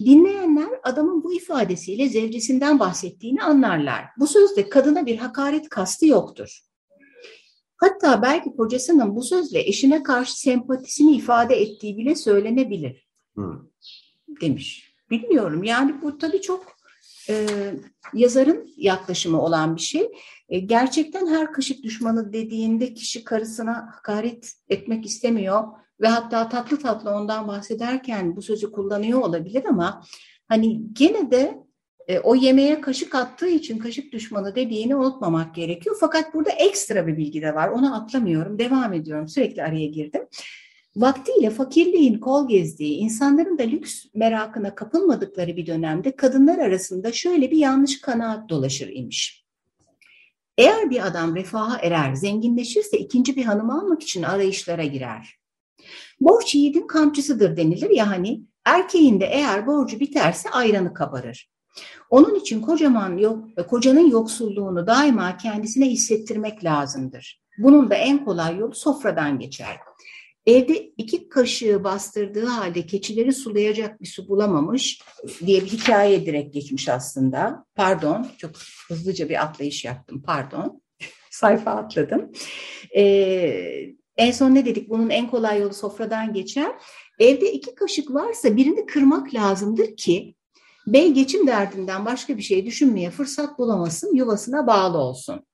Dinleyenler 0.00 0.68
adamın 0.82 1.24
bu 1.24 1.34
ifadesiyle 1.34 2.08
zevcesinden 2.08 2.80
bahsettiğini 2.80 3.42
anlarlar. 3.42 4.04
Bu 4.18 4.26
sözde 4.26 4.68
kadına 4.68 5.06
bir 5.06 5.16
hakaret 5.16 5.68
kastı 5.68 6.06
yoktur. 6.06 6.60
Hatta 7.76 8.22
belki 8.22 8.56
kocasının 8.56 9.16
bu 9.16 9.22
sözle 9.22 9.60
eşine 9.60 10.02
karşı 10.02 10.40
sempatisini 10.40 11.16
ifade 11.16 11.56
ettiği 11.56 11.96
bile 11.96 12.14
söylenebilir 12.14 13.08
Hı. 13.36 13.62
demiş. 14.40 14.94
Bilmiyorum 15.10 15.64
yani 15.64 16.02
bu 16.02 16.18
tabii 16.18 16.40
çok 16.40 16.76
e, 17.28 17.46
yazarın 18.14 18.68
yaklaşımı 18.76 19.42
olan 19.42 19.76
bir 19.76 19.80
şey. 19.80 20.12
E, 20.48 20.58
gerçekten 20.58 21.26
her 21.26 21.52
kaşık 21.52 21.82
düşmanı 21.82 22.32
dediğinde 22.32 22.94
kişi 22.94 23.24
karısına 23.24 23.88
hakaret 23.94 24.52
etmek 24.68 25.06
istemiyor 25.06 25.64
ve 26.00 26.08
hatta 26.08 26.48
tatlı 26.48 26.78
tatlı 26.78 27.10
ondan 27.10 27.48
bahsederken 27.48 28.36
bu 28.36 28.42
sözü 28.42 28.72
kullanıyor 28.72 29.20
olabilir 29.20 29.64
ama 29.64 30.02
hani 30.48 30.80
gene 30.92 31.30
de 31.30 31.65
e, 32.08 32.18
o 32.18 32.34
yemeğe 32.34 32.80
kaşık 32.80 33.14
attığı 33.14 33.48
için 33.48 33.78
kaşık 33.78 34.12
düşmanı 34.12 34.54
dediğini 34.54 34.96
unutmamak 34.96 35.54
gerekiyor. 35.54 35.96
Fakat 36.00 36.34
burada 36.34 36.50
ekstra 36.50 37.06
bir 37.06 37.16
bilgi 37.16 37.42
de 37.42 37.54
var. 37.54 37.68
Onu 37.68 37.96
atlamıyorum. 37.96 38.58
Devam 38.58 38.92
ediyorum. 38.92 39.28
Sürekli 39.28 39.62
araya 39.62 39.86
girdim. 39.86 40.22
Vaktiyle 40.96 41.50
fakirliğin 41.50 42.18
kol 42.18 42.48
gezdiği, 42.48 42.96
insanların 42.96 43.58
da 43.58 43.62
lüks 43.62 44.04
merakına 44.14 44.74
kapılmadıkları 44.74 45.56
bir 45.56 45.66
dönemde 45.66 46.16
kadınlar 46.16 46.58
arasında 46.58 47.12
şöyle 47.12 47.50
bir 47.50 47.56
yanlış 47.56 48.00
kanaat 48.00 48.48
dolaşır 48.48 48.88
imiş. 48.88 49.46
Eğer 50.58 50.90
bir 50.90 51.06
adam 51.06 51.36
refaha 51.36 51.78
erer, 51.78 52.14
zenginleşirse 52.14 52.98
ikinci 52.98 53.36
bir 53.36 53.44
hanım 53.44 53.70
almak 53.70 54.02
için 54.02 54.22
arayışlara 54.22 54.84
girer. 54.84 55.38
Borç 56.20 56.54
yiğidin 56.54 56.86
kamçısıdır 56.86 57.56
denilir 57.56 57.90
ya 57.90 58.10
hani 58.10 58.40
erkeğin 58.64 59.20
de 59.20 59.26
eğer 59.26 59.66
borcu 59.66 60.00
biterse 60.00 60.50
ayranı 60.50 60.94
kabarır. 60.94 61.50
Onun 62.10 62.34
için 62.34 62.60
kocaman 62.60 63.16
yok, 63.18 63.44
kocanın 63.68 64.10
yoksulluğunu 64.10 64.86
daima 64.86 65.36
kendisine 65.36 65.86
hissettirmek 65.86 66.64
lazımdır. 66.64 67.40
Bunun 67.58 67.90
da 67.90 67.94
en 67.94 68.24
kolay 68.24 68.56
yolu 68.56 68.74
sofradan 68.74 69.38
geçer. 69.38 69.76
Evde 70.46 70.92
iki 70.96 71.28
kaşığı 71.28 71.84
bastırdığı 71.84 72.46
halde 72.46 72.86
keçileri 72.86 73.32
sulayacak 73.32 74.00
bir 74.00 74.06
su 74.06 74.28
bulamamış 74.28 75.00
diye 75.46 75.60
bir 75.60 75.66
hikaye 75.66 76.26
direkt 76.26 76.54
geçmiş 76.54 76.88
aslında. 76.88 77.64
Pardon, 77.74 78.26
çok 78.38 78.50
hızlıca 78.88 79.28
bir 79.28 79.42
atlayış 79.42 79.84
yaptım, 79.84 80.22
pardon. 80.22 80.82
Sayfa 81.30 81.70
atladım. 81.70 82.32
Ee, 82.96 83.96
en 84.16 84.30
son 84.32 84.54
ne 84.54 84.64
dedik? 84.64 84.88
Bunun 84.88 85.10
en 85.10 85.30
kolay 85.30 85.60
yolu 85.60 85.74
sofradan 85.74 86.32
geçer. 86.32 86.72
Evde 87.18 87.52
iki 87.52 87.74
kaşık 87.74 88.14
varsa 88.14 88.56
birini 88.56 88.86
kırmak 88.86 89.34
lazımdır 89.34 89.96
ki 89.96 90.34
bey 90.86 91.12
geçim 91.12 91.46
derdinden 91.46 92.04
başka 92.04 92.36
bir 92.36 92.42
şey 92.42 92.66
düşünmeye 92.66 93.10
fırsat 93.10 93.58
bulamasın, 93.58 94.14
yuvasına 94.14 94.66
bağlı 94.66 94.98
olsun. 94.98 95.46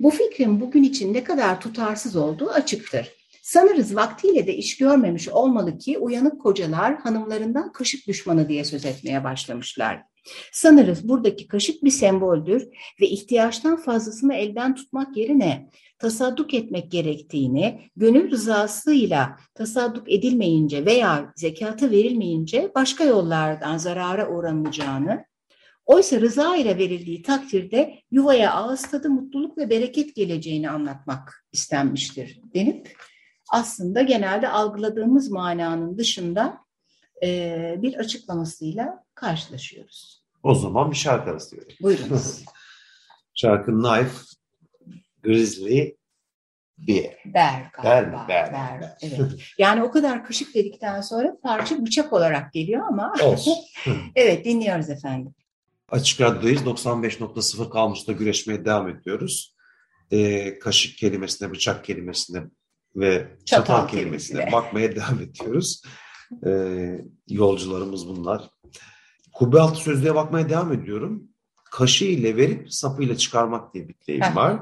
Bu 0.00 0.10
fikrin 0.10 0.60
bugün 0.60 0.82
için 0.82 1.14
ne 1.14 1.24
kadar 1.24 1.60
tutarsız 1.60 2.16
olduğu 2.16 2.50
açıktır. 2.50 3.12
Sanırız 3.42 3.96
vaktiyle 3.96 4.46
de 4.46 4.54
iş 4.54 4.76
görmemiş 4.76 5.28
olmalı 5.28 5.78
ki 5.78 5.98
uyanık 5.98 6.40
kocalar 6.40 6.96
hanımlarından 6.96 7.72
kaşık 7.72 8.06
düşmanı 8.06 8.48
diye 8.48 8.64
söz 8.64 8.84
etmeye 8.84 9.24
başlamışlar. 9.24 10.02
Sanırız 10.52 11.08
buradaki 11.08 11.48
kaşık 11.48 11.84
bir 11.84 11.90
semboldür 11.90 12.68
ve 13.00 13.06
ihtiyaçtan 13.06 13.76
fazlasını 13.76 14.34
elden 14.34 14.74
tutmak 14.74 15.16
yerine 15.16 15.70
tasadduk 15.98 16.54
etmek 16.54 16.92
gerektiğini, 16.92 17.90
gönül 17.96 18.30
rızasıyla 18.30 19.36
tasadduk 19.54 20.12
edilmeyince 20.12 20.86
veya 20.86 21.32
zekatı 21.36 21.90
verilmeyince 21.90 22.72
başka 22.74 23.04
yollardan 23.04 23.78
zarara 23.78 24.28
uğranacağını, 24.28 25.24
oysa 25.86 26.20
rıza 26.20 26.56
ile 26.56 26.78
verildiği 26.78 27.22
takdirde 27.22 27.94
yuvaya 28.10 28.54
ağız 28.54 28.82
tadı 28.82 29.10
mutluluk 29.10 29.58
ve 29.58 29.70
bereket 29.70 30.14
geleceğini 30.14 30.70
anlatmak 30.70 31.46
istenmiştir 31.52 32.40
denip 32.54 32.96
aslında 33.52 34.02
genelde 34.02 34.48
algıladığımız 34.48 35.30
mananın 35.30 35.98
dışında 35.98 36.65
e, 37.22 37.74
bir 37.78 37.94
açıklamasıyla 37.94 39.04
karşılaşıyoruz. 39.14 40.22
O 40.42 40.54
zaman 40.54 40.90
bir 40.90 40.96
şarkı 40.96 41.30
arası 41.30 41.50
diyorum. 41.50 41.72
Buyurunuz. 41.82 42.44
Şarkı 43.34 43.70
Knife, 43.72 44.10
Grizzly, 45.22 45.96
Bear. 46.78 47.14
Ber, 47.24 47.70
ber. 48.28 48.96
Evet. 49.02 49.20
Yani 49.58 49.82
o 49.82 49.90
kadar 49.90 50.24
kaşık 50.24 50.54
dedikten 50.54 51.00
sonra 51.00 51.36
parça 51.42 51.86
bıçak 51.86 52.12
olarak 52.12 52.52
geliyor 52.52 52.86
ama 52.88 53.12
Olsun. 53.22 53.54
evet 54.14 54.44
dinliyoruz 54.44 54.90
efendim. 54.90 55.34
Açık 55.90 56.20
Radyo'dayız. 56.20 56.62
95.0 56.62 57.70
kalmışta 57.70 58.12
güreşmeye 58.12 58.64
devam 58.64 58.88
ediyoruz. 58.88 59.56
Ee, 60.10 60.58
kaşık 60.58 60.98
kelimesine, 60.98 61.50
bıçak 61.50 61.84
kelimesine 61.84 62.42
ve 62.96 63.28
Çatal 63.44 63.64
çatal, 63.66 63.88
kelimesine. 63.88 64.36
kelimesine 64.38 64.52
bakmaya 64.52 64.96
devam 64.96 65.20
ediyoruz. 65.20 65.82
Ee, 66.46 67.04
yolcularımız 67.28 68.08
bunlar. 68.08 68.50
Kubbe 69.32 69.60
altı 69.60 69.80
sözlüğe 69.80 70.14
bakmaya 70.14 70.48
devam 70.48 70.72
ediyorum. 70.72 71.28
Kaşı 71.70 72.04
ile 72.04 72.36
verip 72.36 72.72
sapıyla 72.72 73.16
çıkarmak 73.16 73.74
diye 73.74 73.88
bir 73.88 73.94
deyim 74.06 74.36
var. 74.36 74.60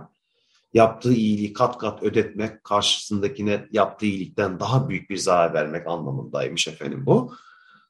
Yaptığı 0.75 1.12
iyiliği 1.12 1.52
kat 1.52 1.78
kat 1.78 2.02
ödetmek, 2.02 2.64
karşısındakine 2.64 3.68
yaptığı 3.73 4.06
iyilikten 4.06 4.61
daha 4.61 4.88
büyük 4.88 5.11
bir 5.11 5.16
zarar 5.16 5.54
vermek 5.54 5.87
anlamındaymış 5.87 6.68
efendim 6.68 7.06
bu. 7.06 7.35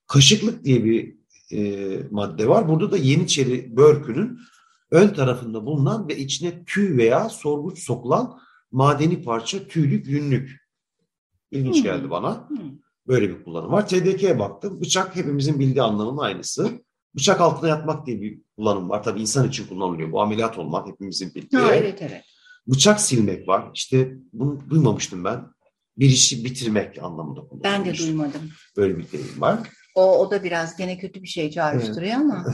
Kaşıklık 0.07 0.65
diye 0.65 0.85
bir 0.85 1.15
e, 1.53 2.01
madde 2.11 2.49
var. 2.49 2.69
Burada 2.69 2.91
da 2.91 2.97
Yeniçeri 2.97 3.77
börkünün 3.77 4.39
ön 4.91 5.09
tarafında 5.09 5.67
bulunan 5.67 6.09
ve 6.09 6.17
içine 6.17 6.65
tüy 6.65 6.97
veya 6.97 7.29
sorguç 7.29 7.79
sokulan 7.79 8.39
madeni 8.73 9.23
parça 9.23 9.69
tüylük 9.69 10.07
yünlük. 10.07 10.65
İlginç 11.51 11.77
Hmm. 11.77 11.83
geldi 11.83 12.11
bana. 12.11 12.49
Böyle 13.07 13.29
bir 13.29 13.45
kullanım 13.45 13.73
var. 13.73 13.89
TDK'ye 13.89 14.39
baktım. 14.39 14.81
Bıçak 14.81 15.17
hepimizin 15.17 15.59
bildiği 15.59 15.83
anlamının 15.83 16.23
aynısı. 16.23 16.71
Bıçak 17.17 17.41
altına 17.41 17.69
yatmak 17.69 18.07
diye 18.07 18.21
bir 18.21 18.41
kullanım 18.57 18.91
var. 18.91 19.03
Tabii 19.03 19.21
insan 19.21 19.49
için 19.49 19.67
kullanılıyor. 19.67 20.13
Bu 20.13 20.23
ameliyat 20.23 20.59
olmak 20.59 20.89
hepimizin 20.89 21.35
bildiği. 21.35 21.61
Ha, 21.61 21.75
evet 21.75 22.03
evet. 22.03 22.25
Bıçak 22.67 23.01
silmek 23.01 23.49
var. 23.49 23.71
İşte 23.75 24.15
bunu 24.33 24.71
duymamıştım 24.71 25.25
ben. 25.25 25.47
Bir 25.99 26.07
işi 26.07 26.45
bitirmek 26.45 27.03
anlamında 27.03 27.41
kullanılmış. 27.41 27.63
Ben 27.65 27.85
de 27.85 27.99
duymadım. 27.99 28.51
Böyle 28.77 28.99
bir 28.99 29.13
deyim 29.13 29.41
var. 29.41 29.59
O, 29.95 30.19
o 30.19 30.31
da 30.31 30.45
biraz 30.45 30.77
gene 30.77 30.99
kötü 30.99 31.23
bir 31.23 31.29
şey 31.29 31.51
çağrıştırıyor 31.51 32.15
evet. 32.15 32.15
ama. 32.15 32.47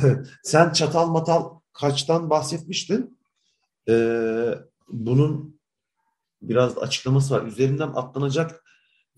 Sen 0.42 0.72
çatal 0.72 1.10
matal 1.10 1.44
kaçtan 1.72 2.30
bahsetmiştin. 2.30 3.18
Ee, 3.88 4.54
bunun 4.88 5.60
biraz 6.42 6.78
açıklaması 6.78 7.34
var. 7.34 7.46
Üzerinden 7.46 7.88
atlanacak 7.88 8.64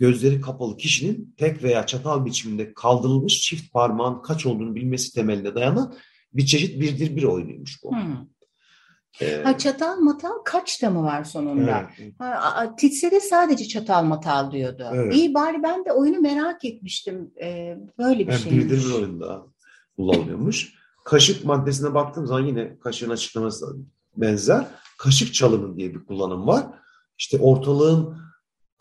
gözleri 0.03 0.41
kapalı 0.41 0.77
kişinin 0.77 1.35
tek 1.37 1.63
veya 1.63 1.87
çatal 1.87 2.25
biçiminde 2.25 2.75
kaldırılmış 2.75 3.41
çift 3.41 3.73
parmağın 3.73 4.23
kaç 4.23 4.47
olduğunu 4.47 4.75
bilmesi 4.75 5.15
temeline 5.15 5.55
dayanan 5.55 5.95
bir 6.33 6.47
çeşit 6.47 6.81
birdir 6.81 7.17
bir 7.17 7.23
oyunuymuş 7.23 7.83
bu. 7.85 7.91
Hmm. 7.91 8.17
Ee, 9.21 9.43
ha, 9.45 9.59
çatal 9.59 9.97
matal 9.97 10.33
kaç 10.45 10.83
da 10.83 10.91
mı 10.91 11.03
var 11.03 11.25
sonunda? 11.25 11.91
Evet. 11.99 12.13
Ha, 12.19 12.77
Titse 12.77 13.11
de 13.11 13.21
sadece 13.21 13.69
çatal 13.69 14.05
matal 14.05 14.53
diyordu. 14.53 14.85
Evet. 14.95 15.15
İyi 15.15 15.35
bari 15.35 15.63
ben 15.63 15.85
de 15.85 15.93
oyunu 15.93 16.21
merak 16.21 16.65
etmiştim. 16.65 17.31
Ee, 17.43 17.79
böyle 17.99 18.27
bir 18.27 18.33
yani 18.33 18.43
şeymiş. 18.43 18.65
Birdir 18.65 18.89
bir 18.89 18.95
oyunda 18.95 19.47
kullanılıyormuş. 19.97 20.75
Kaşık 21.05 21.45
maddesine 21.45 21.95
baktığım 21.95 22.27
zaman 22.27 22.47
yine 22.47 22.79
kaşığın 22.79 23.11
açıklaması 23.11 23.77
benzer. 24.17 24.67
Kaşık 24.99 25.35
çalımı 25.35 25.77
diye 25.77 25.95
bir 25.95 26.07
kullanım 26.07 26.47
var. 26.47 26.67
İşte 27.19 27.39
ortalığın 27.39 28.23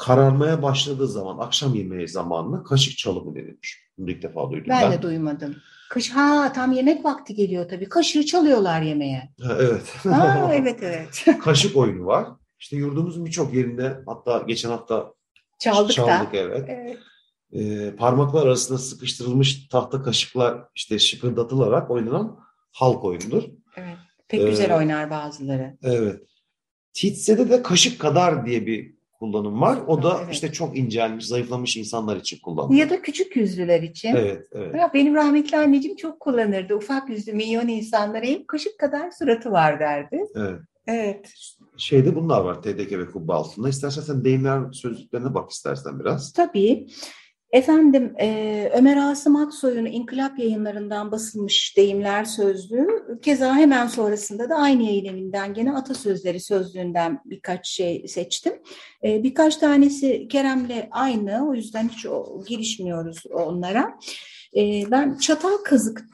kararmaya 0.01 0.63
başladığı 0.63 1.08
zaman 1.08 1.38
akşam 1.38 1.75
yemeği 1.75 2.08
zamanına 2.08 2.63
kaşık 2.63 2.98
çalımı 2.98 3.36
denilmiş. 3.36 3.79
Bunu 3.98 4.12
ilk 4.12 4.22
defa 4.22 4.51
duydum 4.51 4.65
ben. 4.70 4.81
Ben 4.81 4.91
de 4.91 5.01
duymadım. 5.01 5.55
Kaş 5.89 6.10
ha 6.10 6.53
tam 6.53 6.72
yemek 6.72 7.05
vakti 7.05 7.36
geliyor 7.36 7.70
tabii. 7.70 7.89
Kaşığı 7.89 8.25
çalıyorlar 8.25 8.81
yemeğe. 8.81 9.29
Ha, 9.41 9.58
evet. 9.60 9.96
Ha, 10.03 10.51
evet 10.53 10.79
evet. 10.84 11.25
Kaşık 11.41 11.77
oyunu 11.77 12.05
var. 12.05 12.27
İşte 12.60 12.77
yurdumuzun 12.77 13.25
birçok 13.25 13.53
yerinde 13.53 13.98
hatta 14.05 14.43
geçen 14.48 14.70
hafta 14.70 15.13
çaldık, 15.60 15.91
çaldık 15.91 16.34
da. 16.34 16.38
evet. 16.38 16.65
evet. 16.67 16.98
Ee, 17.53 17.96
parmaklar 17.96 18.46
arasında 18.46 18.77
sıkıştırılmış 18.77 19.67
tahta 19.67 20.03
kaşıklar 20.03 20.63
işte 20.75 21.00
şıkırdatılarak 21.00 21.91
oynanan 21.91 22.39
halk 22.72 23.03
oyunudur. 23.03 23.43
Evet. 23.75 23.98
Pek 24.27 24.41
ee, 24.41 24.50
güzel 24.50 24.77
oynar 24.77 25.10
bazıları. 25.10 25.77
Evet. 25.84 26.22
Titse'de 26.93 27.50
de 27.50 27.63
kaşık 27.63 28.00
kadar 28.00 28.46
diye 28.46 28.65
bir 28.65 29.00
kullanım 29.22 29.62
var. 29.62 29.80
O 29.88 30.04
da 30.04 30.20
evet. 30.24 30.34
işte 30.34 30.51
çok 30.51 30.78
incelmiş, 30.78 31.28
zayıflamış 31.28 31.78
insanlar 31.78 32.18
için 32.18 32.40
kullanılıyor. 32.40 32.80
Ya 32.80 32.90
da 32.90 33.01
küçük 33.01 33.36
yüzlüler 33.36 33.82
için. 33.82 34.16
Evet, 34.16 34.48
evet. 34.51 34.75
Ya 34.75 34.92
benim 34.94 35.16
rahmetli 35.16 35.58
anneciğim 35.58 35.98
çok 35.98 36.20
kullanırdı. 36.20 36.75
Ufak 36.75 37.10
yüzlü 37.10 37.34
milyon 37.34 37.68
insanlara 37.68 38.25
hep 38.25 38.48
kaşık 38.48 38.80
kadar 38.80 39.12
suratı 39.12 39.51
var 39.51 39.80
derdi. 39.80 40.20
Evet. 40.36 40.60
Evet. 40.88 41.34
Şeyde 41.78 42.16
bunlar 42.16 42.42
var 42.42 42.62
TDK 42.62 42.92
ve 42.92 43.06
kubbe 43.06 43.34
altında. 43.34 43.70
İstersen 43.70 44.01
sen 44.01 44.24
deyimler 44.25 44.72
sözlüklerine 44.72 45.34
bak 45.34 45.51
istersen 45.51 46.00
biraz. 46.00 46.34
Tabii. 46.34 46.88
Efendim 47.51 48.13
e, 48.20 48.70
Ömer 48.74 48.98
Asım 48.98 49.36
Aksoy'un 49.36 49.86
İnkılap 49.86 50.39
yayınlarından 50.39 51.12
basılmış 51.12 51.77
deyimler 51.77 52.25
sözlüğü. 52.25 52.88
Keza 53.22 53.55
hemen 53.55 53.88
sonrasında 53.88 54.50
da 54.50 54.55
aynı 54.55 54.84
yayın 54.84 55.05
evinden 55.05 55.53
gene 55.53 55.72
atasözleri 55.74 56.39
sözlüğünden 56.39 57.20
birkaç 57.25 57.67
şey 57.67 58.08
seçtim. 58.08 58.53
E, 59.03 59.24
birkaç 59.24 59.58
tanesi 59.58 60.27
Kerem'le 60.27 60.88
aynı 60.91 61.50
o 61.50 61.53
yüzden 61.53 61.89
hiç 61.89 62.05
o, 62.05 62.43
girişmiyoruz 62.48 63.24
onlara. 63.34 64.00
E, 64.58 64.91
ben 64.91 65.17
çatal 65.17 65.58
kazık 65.65 66.05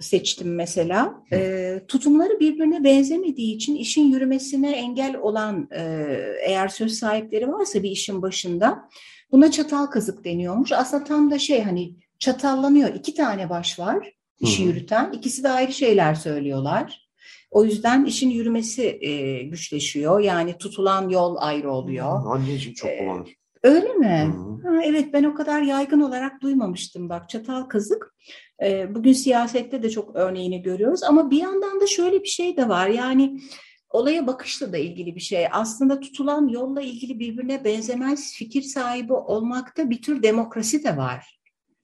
seçtim 0.00 0.54
mesela. 0.54 1.22
E, 1.32 1.80
tutumları 1.88 2.40
birbirine 2.40 2.84
benzemediği 2.84 3.56
için 3.56 3.76
işin 3.76 4.12
yürümesine 4.12 4.72
engel 4.72 5.16
olan 5.16 5.68
e, 5.70 5.82
eğer 6.46 6.68
söz 6.68 6.92
sahipleri 6.92 7.48
varsa 7.48 7.82
bir 7.82 7.90
işin 7.90 8.22
başında 8.22 8.88
Buna 9.32 9.50
çatal 9.50 9.86
kazık 9.86 10.24
deniyormuş. 10.24 10.72
Aslında 10.72 11.04
tam 11.04 11.30
da 11.30 11.38
şey 11.38 11.62
hani 11.62 11.94
çatallanıyor. 12.18 12.94
İki 12.94 13.14
tane 13.14 13.50
baş 13.50 13.78
var 13.78 14.18
işi 14.40 14.62
Hı-hı. 14.62 14.68
yürüten. 14.68 15.12
İkisi 15.12 15.42
de 15.42 15.48
ayrı 15.48 15.72
şeyler 15.72 16.14
söylüyorlar. 16.14 17.08
O 17.50 17.64
yüzden 17.64 18.04
işin 18.04 18.30
yürümesi 18.30 18.98
e, 19.00 19.42
güçleşiyor. 19.42 20.20
Yani 20.20 20.58
tutulan 20.58 21.08
yol 21.08 21.36
ayrı 21.38 21.72
oluyor. 21.72 22.36
Anneciğim 22.36 22.74
çok 22.74 22.90
e, 22.90 22.98
kullanır. 22.98 23.34
Öyle 23.62 23.92
mi? 23.92 24.34
Ha, 24.64 24.70
evet 24.84 25.12
ben 25.12 25.24
o 25.24 25.34
kadar 25.34 25.62
yaygın 25.62 26.00
olarak 26.00 26.42
duymamıştım 26.42 27.08
bak 27.08 27.28
çatal 27.28 27.62
kazık. 27.62 28.14
E, 28.62 28.94
bugün 28.94 29.12
siyasette 29.12 29.82
de 29.82 29.90
çok 29.90 30.16
örneğini 30.16 30.62
görüyoruz 30.62 31.02
ama 31.02 31.30
bir 31.30 31.38
yandan 31.38 31.80
da 31.80 31.86
şöyle 31.86 32.22
bir 32.22 32.28
şey 32.28 32.56
de 32.56 32.68
var. 32.68 32.88
Yani 32.88 33.40
olaya 33.90 34.26
bakışla 34.26 34.72
da 34.72 34.78
ilgili 34.78 35.14
bir 35.14 35.20
şey. 35.20 35.46
Aslında 35.52 36.00
tutulan 36.00 36.48
yolla 36.48 36.80
ilgili 36.80 37.18
birbirine 37.18 37.64
benzemez 37.64 38.34
fikir 38.34 38.62
sahibi 38.62 39.12
olmakta 39.12 39.90
bir 39.90 40.02
tür 40.02 40.22
demokrasi 40.22 40.84
de 40.84 40.96
var. 40.96 41.40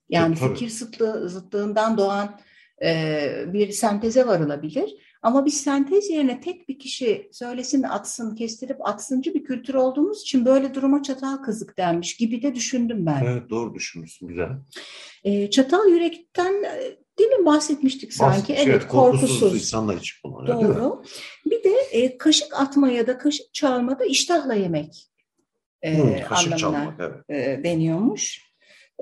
Yani 0.09 0.35
Tabii. 0.35 0.55
fikir 0.55 0.71
zıtlığı, 0.71 1.29
zıtlığından 1.29 1.99
doğan 1.99 2.41
e, 2.85 3.29
bir 3.47 3.73
senteze 3.73 4.27
varılabilir. 4.27 4.95
Ama 5.23 5.47
biz 5.47 5.61
sentez 5.61 6.11
yerine 6.11 6.41
tek 6.41 6.69
bir 6.69 6.79
kişi 6.79 7.29
söylesin 7.33 7.83
atsın, 7.83 8.35
kestirip 8.35 8.89
atsıncı 8.89 9.35
bir 9.35 9.45
kültür 9.45 9.75
olduğumuz 9.75 10.21
için 10.21 10.45
böyle 10.45 10.75
duruma 10.75 11.03
çatal 11.03 11.37
kazık 11.37 11.79
denmiş 11.79 12.17
gibi 12.17 12.43
de 12.43 12.55
düşündüm 12.55 13.07
ben. 13.07 13.25
Evet 13.25 13.51
doğru 13.51 13.75
düşünmüşsün 13.75 14.29
güzel. 14.29 14.49
E, 15.25 15.51
çatal 15.51 15.89
yürekten 15.89 16.55
Demin 17.19 17.47
bahsetmiştik 17.47 18.13
sanki. 18.13 18.53
Bahsetmiş, 18.53 18.67
evet, 18.67 18.89
korkusuz. 18.89 19.31
korkusuz 19.31 19.55
insanlar 19.55 19.97
için 19.97 20.17
kullanılıyor 20.23 20.77
Doğru. 20.77 21.03
Bir 21.47 21.65
de 21.65 21.75
e, 21.93 22.19
kaşık 22.19 22.61
atma 22.61 22.91
ya 22.91 23.07
da 23.07 23.19
kaşık 23.19 23.55
çalmada 23.55 24.05
iştahla 24.05 24.55
yemek 24.55 25.09
e, 25.85 25.99
hmm, 25.99 26.29
kaşık 26.29 26.53
anlamına 26.53 26.57
çalmak, 26.57 27.01
evet. 27.01 27.59
e, 27.59 27.65
deniyormuş. 27.65 28.41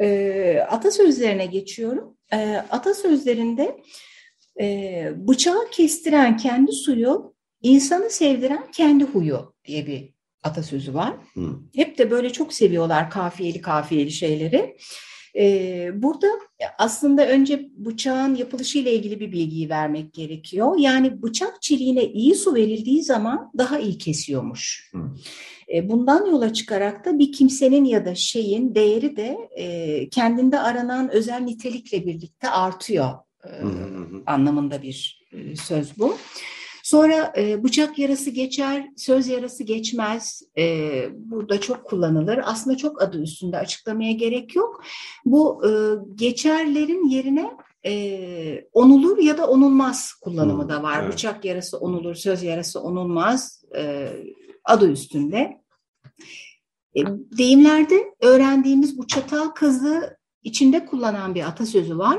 E, 0.00 0.66
atasözlerine 0.70 1.46
geçiyorum. 1.46 2.16
E, 2.32 2.64
atasözlerinde 2.70 3.80
e, 4.60 5.12
bıçağı 5.16 5.70
kestiren 5.70 6.36
kendi 6.36 6.72
suyu, 6.72 7.34
insanı 7.62 8.10
sevdiren 8.10 8.70
kendi 8.72 9.04
huyu 9.04 9.54
diye 9.64 9.86
bir 9.86 10.14
atasözü 10.42 10.94
var. 10.94 11.14
Hmm. 11.32 11.58
Hep 11.74 11.98
de 11.98 12.10
böyle 12.10 12.30
çok 12.30 12.52
seviyorlar 12.52 13.10
kafiyeli 13.10 13.60
kafiyeli 13.60 14.10
şeyleri. 14.10 14.76
Burada 15.94 16.26
aslında 16.78 17.28
önce 17.28 17.70
bıçağın 17.76 18.34
yapılışı 18.34 18.78
ile 18.78 18.94
ilgili 18.94 19.20
bir 19.20 19.32
bilgiyi 19.32 19.68
vermek 19.68 20.14
gerekiyor. 20.14 20.74
Yani 20.78 21.22
bıçak 21.22 21.62
çeliğine 21.62 22.04
iyi 22.04 22.34
su 22.34 22.54
verildiği 22.54 23.02
zaman 23.02 23.50
daha 23.58 23.78
iyi 23.78 23.98
kesiyormuş. 23.98 24.92
Bundan 25.82 26.26
yola 26.26 26.52
çıkarak 26.52 27.04
da 27.04 27.18
bir 27.18 27.32
kimsenin 27.32 27.84
ya 27.84 28.04
da 28.04 28.14
şeyin 28.14 28.74
değeri 28.74 29.16
de 29.16 29.36
kendinde 30.10 30.58
aranan 30.58 31.10
özel 31.10 31.40
nitelikle 31.40 32.06
birlikte 32.06 32.48
artıyor 32.48 33.10
anlamında 34.26 34.82
bir 34.82 35.26
söz 35.62 35.98
bu. 35.98 36.16
Sonra 36.92 37.32
e, 37.36 37.64
bıçak 37.64 37.98
yarası 37.98 38.30
geçer, 38.30 38.88
söz 38.96 39.28
yarası 39.28 39.64
geçmez. 39.64 40.42
E, 40.58 41.08
burada 41.14 41.60
çok 41.60 41.84
kullanılır. 41.84 42.40
Aslında 42.44 42.76
çok 42.76 43.02
adı 43.02 43.22
üstünde 43.22 43.58
açıklamaya 43.58 44.12
gerek 44.12 44.56
yok. 44.56 44.82
Bu 45.24 45.66
e, 45.66 45.70
geçerlerin 46.14 47.08
yerine 47.08 47.56
e, 47.86 48.64
onulur 48.72 49.18
ya 49.18 49.38
da 49.38 49.46
onulmaz 49.46 50.12
kullanımı 50.12 50.68
da 50.68 50.82
var. 50.82 51.02
Evet. 51.02 51.12
Bıçak 51.12 51.44
yarası 51.44 51.78
onulur, 51.78 52.14
söz 52.14 52.42
yarası 52.42 52.80
onulmaz 52.80 53.64
e, 53.76 54.08
adı 54.64 54.90
üstünde. 54.90 55.60
E, 56.96 57.00
deyimlerde 57.38 58.14
öğrendiğimiz 58.20 58.98
bu 58.98 59.06
çatal 59.06 59.48
kazı 59.48 60.16
içinde 60.42 60.86
kullanan 60.86 61.34
bir 61.34 61.48
atasözü 61.48 61.98
var. 61.98 62.18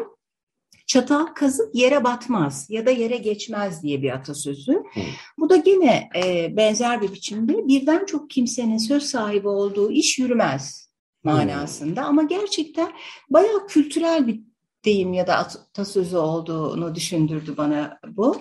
Çatal 0.93 1.25
kazık 1.25 1.75
yere 1.75 2.03
batmaz 2.03 2.67
ya 2.69 2.85
da 2.85 2.91
yere 2.91 3.17
geçmez 3.17 3.83
diye 3.83 4.01
bir 4.01 4.11
atasözü. 4.11 4.73
Hı. 4.73 4.99
Bu 5.37 5.49
da 5.49 5.55
gene 5.55 6.09
e, 6.15 6.57
benzer 6.57 7.01
bir 7.01 7.13
biçimde 7.13 7.67
birden 7.67 8.05
çok 8.05 8.29
kimsenin 8.29 8.77
söz 8.77 9.03
sahibi 9.03 9.47
olduğu 9.47 9.91
iş 9.91 10.19
yürümez 10.19 10.89
manasında. 11.23 12.01
Hı. 12.01 12.05
Ama 12.05 12.23
gerçekten 12.23 12.91
bayağı 13.29 13.67
kültürel 13.67 14.27
bir 14.27 14.41
deyim 14.85 15.13
ya 15.13 15.27
da 15.27 15.37
atasözü 15.37 16.17
olduğunu 16.17 16.95
düşündürdü 16.95 17.57
bana 17.57 17.99
bu. 18.07 18.37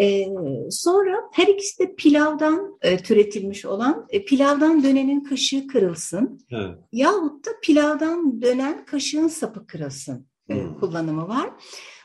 Ee, 0.00 0.26
sonra 0.70 1.16
her 1.32 1.46
ikisi 1.46 1.78
de 1.78 1.94
pilavdan 1.94 2.78
e, 2.82 2.96
türetilmiş 2.96 3.64
olan 3.64 4.06
e, 4.10 4.24
pilavdan 4.24 4.82
dönenin 4.82 5.20
kaşığı 5.20 5.66
kırılsın 5.66 6.40
evet. 6.50 6.78
yahut 6.92 7.46
da 7.46 7.50
pilavdan 7.62 8.42
dönen 8.42 8.84
kaşığın 8.84 9.28
sapı 9.28 9.66
kırılsın 9.66 10.28
hmm. 10.48 10.80
kullanımı 10.80 11.28
var. 11.28 11.50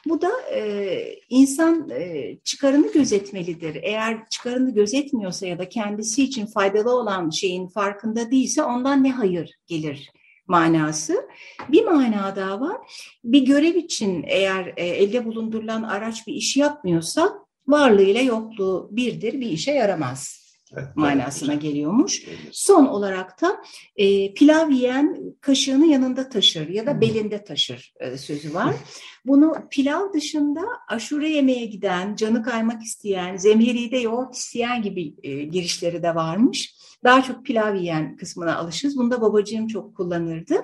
Bu 0.06 0.22
da 0.22 0.32
e, 0.56 1.16
insan 1.30 1.90
e, 1.90 2.36
çıkarını 2.44 2.92
gözetmelidir. 2.92 3.76
Eğer 3.84 4.30
çıkarını 4.30 4.74
gözetmiyorsa 4.74 5.48
ya 5.48 5.60
da 5.60 5.70
kendisi 5.70 6.24
için 6.24 6.46
faydalı 6.46 6.96
olan 6.96 7.30
şeyin 7.30 7.68
farkında 7.68 8.32
değilse 8.32 8.64
ondan 8.64 9.04
ne 9.04 9.12
hayır 9.12 9.52
gelir 9.68 10.12
manası. 10.48 11.30
Bir 11.70 11.86
mana 11.86 12.36
daha 12.36 12.62
var. 12.62 12.78
Bir 13.24 13.46
görev 13.46 13.76
için 13.76 14.24
eğer 14.28 14.74
e, 14.78 14.88
elde 14.88 15.26
bulundurulan 15.26 15.84
araç 15.84 16.28
bir 16.28 16.34
iş 16.34 16.58
yapmıyorsa 16.58 17.34
varlığıyla 17.68 18.22
yokluğu 18.22 18.90
birdir, 18.92 19.34
bir 19.42 19.50
işe 19.50 19.72
yaramaz 19.72 20.43
Evet, 20.78 20.88
manasına 20.96 21.54
geliyormuş. 21.54 22.24
Son 22.52 22.86
olarak 22.86 23.42
da 23.42 23.62
e, 23.96 24.34
pilav 24.34 24.70
yiyen 24.70 25.20
kaşığını 25.42 25.86
yanında 25.86 26.30
taşır 26.30 26.70
ya 26.70 26.86
da 26.86 26.92
Hmm. 26.92 27.02
belinde 27.02 27.44
taşır 27.44 27.94
e, 28.00 28.18
sözü 28.18 28.54
var. 28.54 28.76
Bunu 29.26 29.56
pilav 29.72 30.14
dışında 30.14 30.62
aşure 30.88 31.30
yemeye 31.30 31.66
giden, 31.66 32.16
canı 32.16 32.44
kaymak 32.44 32.84
isteyen, 32.84 33.38
zemheride 33.38 33.98
yoğurt 33.98 34.36
isteyen 34.36 34.82
gibi 34.82 35.14
e, 35.24 35.44
girişleri 35.44 36.04
de 36.04 36.16
varmış. 36.16 36.76
Daha 37.04 37.24
çok 37.24 37.46
pilav 37.46 37.76
yiyen 37.76 38.16
kısmına 38.18 38.56
alışız. 38.56 38.98
Bunu 38.98 39.12
da 39.12 39.22
babacığım 39.22 39.68
çok 39.68 39.98
kullanırdı. 39.98 40.56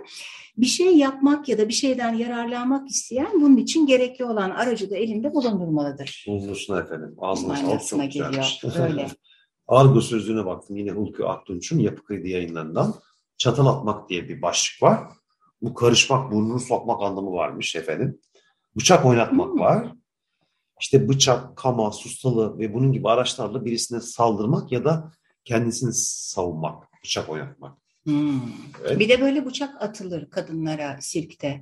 Bir 0.57 0.65
şey 0.65 0.97
yapmak 0.97 1.49
ya 1.49 1.57
da 1.57 1.67
bir 1.67 1.73
şeyden 1.73 2.13
yararlanmak 2.13 2.89
isteyen 2.89 3.31
bunun 3.33 3.57
için 3.57 3.87
gerekli 3.87 4.25
olan 4.25 4.49
aracı 4.49 4.89
da 4.89 4.97
elinde 4.97 5.33
bulundurmalıdır. 5.33 6.25
Bulunursun 6.27 6.77
efendim. 6.77 7.15
Ağzına 7.19 7.55
sağlık 7.55 7.87
çok 7.87 8.11
geliyor. 8.11 8.59
güzelmiş. 8.63 8.63
Böyle. 8.79 9.07
Argo 9.69 10.01
sözlüğüne 10.01 10.45
baktım 10.45 10.75
yine 10.77 10.91
Hulki 10.91 11.25
Aktunç'un 11.25 11.79
Yapı 11.79 12.03
Kredi 12.03 12.29
yayınlarından. 12.29 12.95
Çatal 13.37 13.67
atmak 13.67 14.09
diye 14.09 14.29
bir 14.29 14.41
başlık 14.41 14.83
var. 14.83 14.99
Bu 15.61 15.73
karışmak, 15.73 16.31
burnunu 16.31 16.59
sokmak 16.59 17.01
anlamı 17.01 17.31
varmış 17.31 17.75
efendim. 17.75 18.19
Bıçak 18.75 19.05
oynatmak 19.05 19.51
Hmm. 19.51 19.59
var. 19.59 19.93
İşte 20.81 21.09
bıçak, 21.09 21.57
kama, 21.57 21.91
sustalı 21.91 22.59
ve 22.59 22.73
bunun 22.73 22.91
gibi 22.91 23.09
araçlarla 23.09 23.65
birisine 23.65 24.01
saldırmak 24.01 24.71
ya 24.71 24.85
da 24.85 25.11
kendisini 25.45 25.93
savunmak, 25.93 26.87
bıçak 27.03 27.29
oynatmak. 27.29 27.77
Hmm. 28.03 28.41
Evet. 28.83 28.99
Bir 28.99 29.09
de 29.09 29.21
böyle 29.21 29.45
bıçak 29.45 29.81
atılır 29.81 30.29
kadınlara 30.29 30.97
sirkte. 31.01 31.61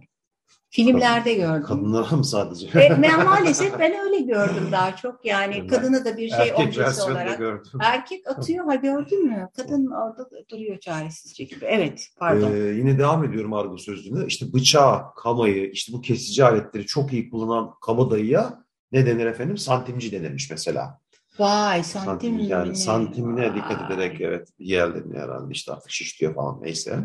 Filmlerde 0.77 1.33
gördüm. 1.33 1.63
Kadınlara 1.63 2.15
mı 2.15 2.25
sadece? 2.25 2.67
Ve 2.75 2.97
ben 3.01 3.25
maalesef 3.25 3.79
ben 3.79 3.93
öyle 4.05 4.19
gördüm 4.19 4.67
daha 4.71 4.95
çok. 4.95 5.25
Yani 5.25 5.67
kadını 5.67 6.05
da 6.05 6.17
bir 6.17 6.29
şey 6.29 6.53
objesi 6.55 7.01
olarak. 7.01 7.37
gördüm. 7.37 7.71
Erkek 7.81 8.27
atıyor 8.27 8.65
ha 8.65 8.75
gördün 8.75 9.25
mü? 9.25 9.49
Kadın 9.55 9.85
orada 9.87 10.29
duruyor 10.51 10.79
çaresizce 10.79 11.43
gibi. 11.43 11.65
Evet 11.65 12.07
pardon. 12.17 12.51
Ee, 12.51 12.57
yine 12.57 12.99
devam 12.99 13.23
ediyorum 13.23 13.53
argo 13.53 13.77
sözlüğüne. 13.77 14.25
İşte 14.25 14.53
bıçağı, 14.53 15.01
kamayı, 15.15 15.71
işte 15.71 15.93
bu 15.93 16.01
kesici 16.01 16.45
aletleri 16.45 16.85
çok 16.85 17.13
iyi 17.13 17.29
kullanan 17.29 17.71
kabadayıya 17.81 18.63
ne 18.91 19.05
denir 19.05 19.25
efendim? 19.25 19.57
Santimci 19.57 20.11
denilmiş 20.11 20.51
mesela. 20.51 20.99
Vay 21.39 21.83
Santim, 21.83 22.09
santim. 22.11 22.39
yani 22.39 22.69
mi? 22.69 22.75
santimine 22.75 23.55
dikkat 23.55 23.89
Vay. 23.89 23.95
ederek 23.95 24.21
evet 24.21 24.47
yerlerini 24.59 25.17
herhalde 25.19 25.51
işte 25.51 25.71
artık 25.71 25.91
şişliyor 25.91 26.35
falan 26.35 26.61
neyse. 26.61 26.99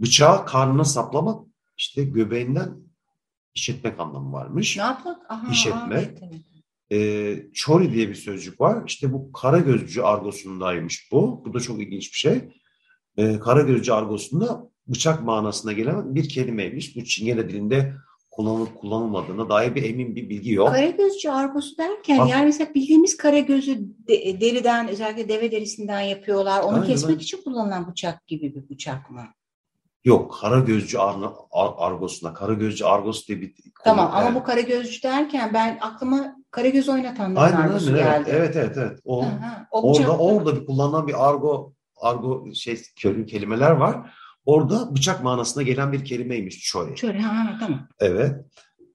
Bıçağı 0.00 0.46
karnına 0.46 0.84
saplamak 0.84 1.46
işte 1.76 2.04
göbeğinden 2.04 2.91
işitmek 3.54 4.00
anlamı 4.00 4.32
varmış. 4.32 4.76
Ne 4.76 4.82
yapmak? 4.82 5.30
Aha, 5.30 5.52
İş 5.52 5.66
aa, 5.66 5.70
etmek. 5.70 5.98
evet, 6.08 6.18
evet. 6.22 6.40
Ee, 6.92 7.46
çori 7.54 7.92
diye 7.92 8.08
bir 8.08 8.14
sözcük 8.14 8.60
var. 8.60 8.82
İşte 8.86 9.12
bu 9.12 9.32
Karagözcü 9.32 10.00
argosundaymış 10.02 11.08
bu. 11.12 11.42
Bu 11.46 11.54
da 11.54 11.60
çok 11.60 11.80
ilginç 11.82 12.12
bir 12.12 12.16
şey. 12.18 12.40
Ee, 13.16 13.38
Karagözcü 13.38 13.92
argosunda 13.92 14.70
bıçak 14.86 15.22
manasına 15.22 15.72
gelen 15.72 16.14
bir 16.14 16.28
kelimeymiş. 16.28 16.96
Bu 16.96 17.04
Çingene 17.04 17.48
dilinde 17.48 17.94
kullanılıp 18.30 18.74
kullanılmadığına 18.74 19.48
dair 19.48 19.74
bir 19.74 19.82
emin 19.82 20.16
bir 20.16 20.28
bilgi 20.28 20.52
yok. 20.52 20.68
Karagözcü 20.68 21.28
argosu 21.28 21.78
derken 21.78 22.18
Bak- 22.18 22.28
yani 22.30 22.44
mesela 22.44 22.74
bildiğimiz 22.74 23.16
karagözü 23.16 23.78
de- 24.08 24.40
deriden 24.40 24.88
özellikle 24.88 25.28
deve 25.28 25.52
derisinden 25.52 26.00
yapıyorlar. 26.00 26.62
Onu 26.62 26.74
Aynen, 26.74 26.86
kesmek 26.86 27.22
için 27.22 27.42
kullanılan 27.44 27.90
bıçak 27.90 28.26
gibi 28.26 28.54
bir 28.54 28.68
bıçak 28.68 29.10
mı? 29.10 29.24
Yok, 30.04 30.38
Karagözcü 30.40 30.98
arna, 30.98 31.32
ar, 31.52 31.70
argosuna. 31.78 32.34
Karagözcü 32.34 32.84
argos 32.84 33.28
diye 33.28 33.40
bir 33.40 33.54
Tamam 33.84 34.10
ama 34.12 34.22
Evet. 34.24 34.34
bu 34.34 34.44
karagözcü 34.44 35.02
derken 35.02 35.50
ben 35.54 35.78
aklıma 35.80 36.36
karagöz 36.50 36.88
oynatanların 36.88 37.56
Aynen 37.56 37.68
argosu 37.68 37.90
evet. 37.90 38.04
geldi. 38.04 38.30
Evet 38.32 38.56
evet 38.56 38.76
evet. 38.76 38.98
O, 39.04 39.24
bıçak- 39.24 40.08
orada 40.08 40.18
orada 40.18 40.60
bir 40.60 40.66
kullanılan 40.66 41.06
bir 41.06 41.28
argo 41.28 41.72
argo 42.00 42.54
şey 42.54 42.82
kelimeler 43.26 43.70
var. 43.70 44.14
Orada 44.46 44.94
bıçak 44.94 45.22
manasına 45.24 45.62
gelen 45.62 45.92
bir 45.92 46.04
kelimeymiş. 46.04 46.72
Şöyle 46.96 47.20
ha, 47.20 47.36
ha, 47.36 47.56
tamam. 47.60 47.88
Evet. 48.00 48.36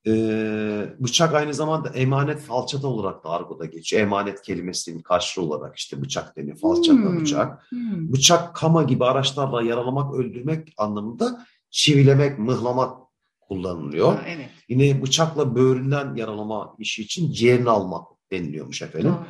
Ee, 0.08 0.86
bıçak 1.00 1.34
aynı 1.34 1.54
zamanda 1.54 1.90
emanet 1.90 2.40
falçata 2.40 2.88
olarak 2.88 3.24
da 3.24 3.30
argoda 3.30 3.66
geçiyor. 3.66 4.02
Emanet 4.02 4.42
kelimesinin 4.42 5.00
karşılığı 5.02 5.46
olarak 5.46 5.78
işte 5.78 6.02
bıçak 6.02 6.38
deniyor. 6.38 6.58
Falçata 6.58 7.00
Hmm, 7.00 7.20
bıçak. 7.22 7.66
hmm. 7.72 8.14
Bıçak, 8.14 8.56
kama 8.56 8.84
gibi 8.84 9.06
araçlarla 9.06 9.62
yaralamak, 9.64 10.14
öldürmek 10.14 10.74
anlamında 10.78 11.46
çivilemek, 11.70 12.40
mıhlamak 12.40 12.98
kullanılıyor. 13.42 14.14
Ha, 14.16 14.22
evet. 14.28 14.50
Yine 14.70 15.02
bıçakla 15.02 15.56
böğründen 15.56 16.16
yaralama 16.16 16.76
işi 16.80 17.02
için 17.04 17.32
ciğerini 17.32 17.70
almak 17.70 18.08
deniliyormuş 18.32 18.82
efendim. 18.82 19.10
Doğru. 19.12 19.26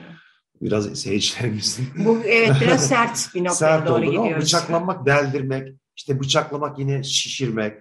Biraz 0.62 1.00
seyircilerimizin 1.00 1.88
Bu 2.06 2.18
evet 2.26 2.52
biraz 2.62 2.88
sert 2.88 3.30
bir 3.36 3.40
noktaya 3.40 3.56
sert 3.56 3.88
doğru 3.88 4.06
gidiyoruz. 4.06 4.44
bıçaklanmak, 4.44 5.06
deldirmek, 5.06 5.76
işte 5.96 6.20
bıçaklamak 6.20 6.80
yine 6.80 7.04
şişirmek, 7.04 7.74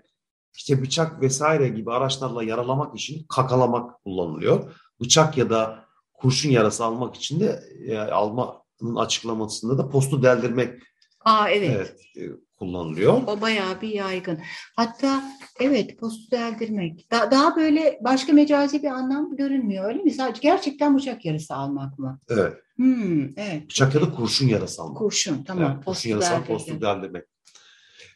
işte 0.56 0.82
bıçak 0.82 1.20
vesaire 1.20 1.68
gibi 1.68 1.92
araçlarla 1.92 2.42
yaralamak 2.44 2.94
için 2.98 3.26
kakalamak 3.28 4.02
kullanılıyor. 4.04 4.74
Bıçak 5.00 5.38
ya 5.38 5.50
da 5.50 5.84
kurşun 6.12 6.50
yarası 6.50 6.84
almak 6.84 7.16
için 7.16 7.40
de 7.40 7.60
e, 7.86 7.98
almanın 7.98 8.96
açıklamasında 8.96 9.78
da 9.78 9.88
postu 9.88 10.22
deldirmek 10.22 10.82
Aa 11.24 11.50
evet. 11.50 11.70
evet, 11.76 11.96
e, 12.16 12.32
kullanılıyor. 12.58 13.22
O 13.26 13.40
bayağı 13.40 13.80
bir 13.80 13.88
yaygın. 13.88 14.38
Hatta 14.76 15.22
evet 15.60 15.98
postu 15.98 16.30
deldirmek. 16.30 17.10
Da- 17.12 17.30
daha 17.30 17.56
böyle 17.56 17.98
başka 18.04 18.32
mecazi 18.32 18.82
bir 18.82 18.88
anlam 18.88 19.36
görünmüyor 19.36 19.84
öyle 19.84 20.02
mi? 20.02 20.10
Sadece 20.10 20.40
gerçekten 20.42 20.96
bıçak 20.96 21.24
yarısı 21.24 21.54
almak 21.54 21.98
mı? 21.98 22.20
Evet, 22.28 22.52
Hmm, 22.76 23.22
evet. 23.38 23.64
bıçak 23.64 23.94
ya 23.94 24.00
da 24.00 24.10
kurşun 24.10 24.48
yarası 24.48 24.82
almak. 24.82 24.98
Kurşun 24.98 25.44
tamam. 25.44 25.72
Evet, 25.74 25.84
kurşun 25.84 26.10
yarası 26.10 26.44
postu 26.46 26.80
deldirmek. 26.80 27.24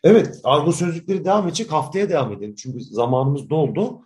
Evet, 0.04 0.40
argo 0.44 0.72
sözlükleri 0.72 1.24
devam 1.24 1.48
edecek. 1.48 1.72
Haftaya 1.72 2.08
devam 2.08 2.32
edelim. 2.32 2.54
Çünkü 2.54 2.80
zamanımız 2.80 3.50
doldu. 3.50 4.00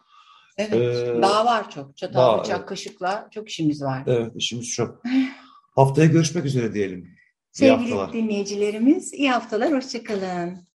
Evet. 0.59 0.73
Ee, 0.75 1.23
daha 1.23 1.45
var 1.47 1.71
çok. 1.71 1.97
Çatal, 1.97 2.21
daha, 2.21 2.41
bıçak, 2.41 2.59
evet. 2.59 2.69
kaşıkla 2.69 3.29
çok 3.31 3.49
işimiz 3.49 3.83
var. 3.83 4.03
Evet, 4.07 4.33
işimiz 4.37 4.71
çok. 4.71 5.03
Haftaya 5.77 6.09
görüşmek 6.09 6.45
üzere 6.45 6.75
diyelim. 6.75 7.01
İyi 7.01 7.17
Sevgili 7.53 7.91
haftalar. 7.91 8.13
dinleyicilerimiz 8.13 9.13
iyi 9.13 9.31
haftalar. 9.31 9.73
Hoşçakalın. 9.73 10.67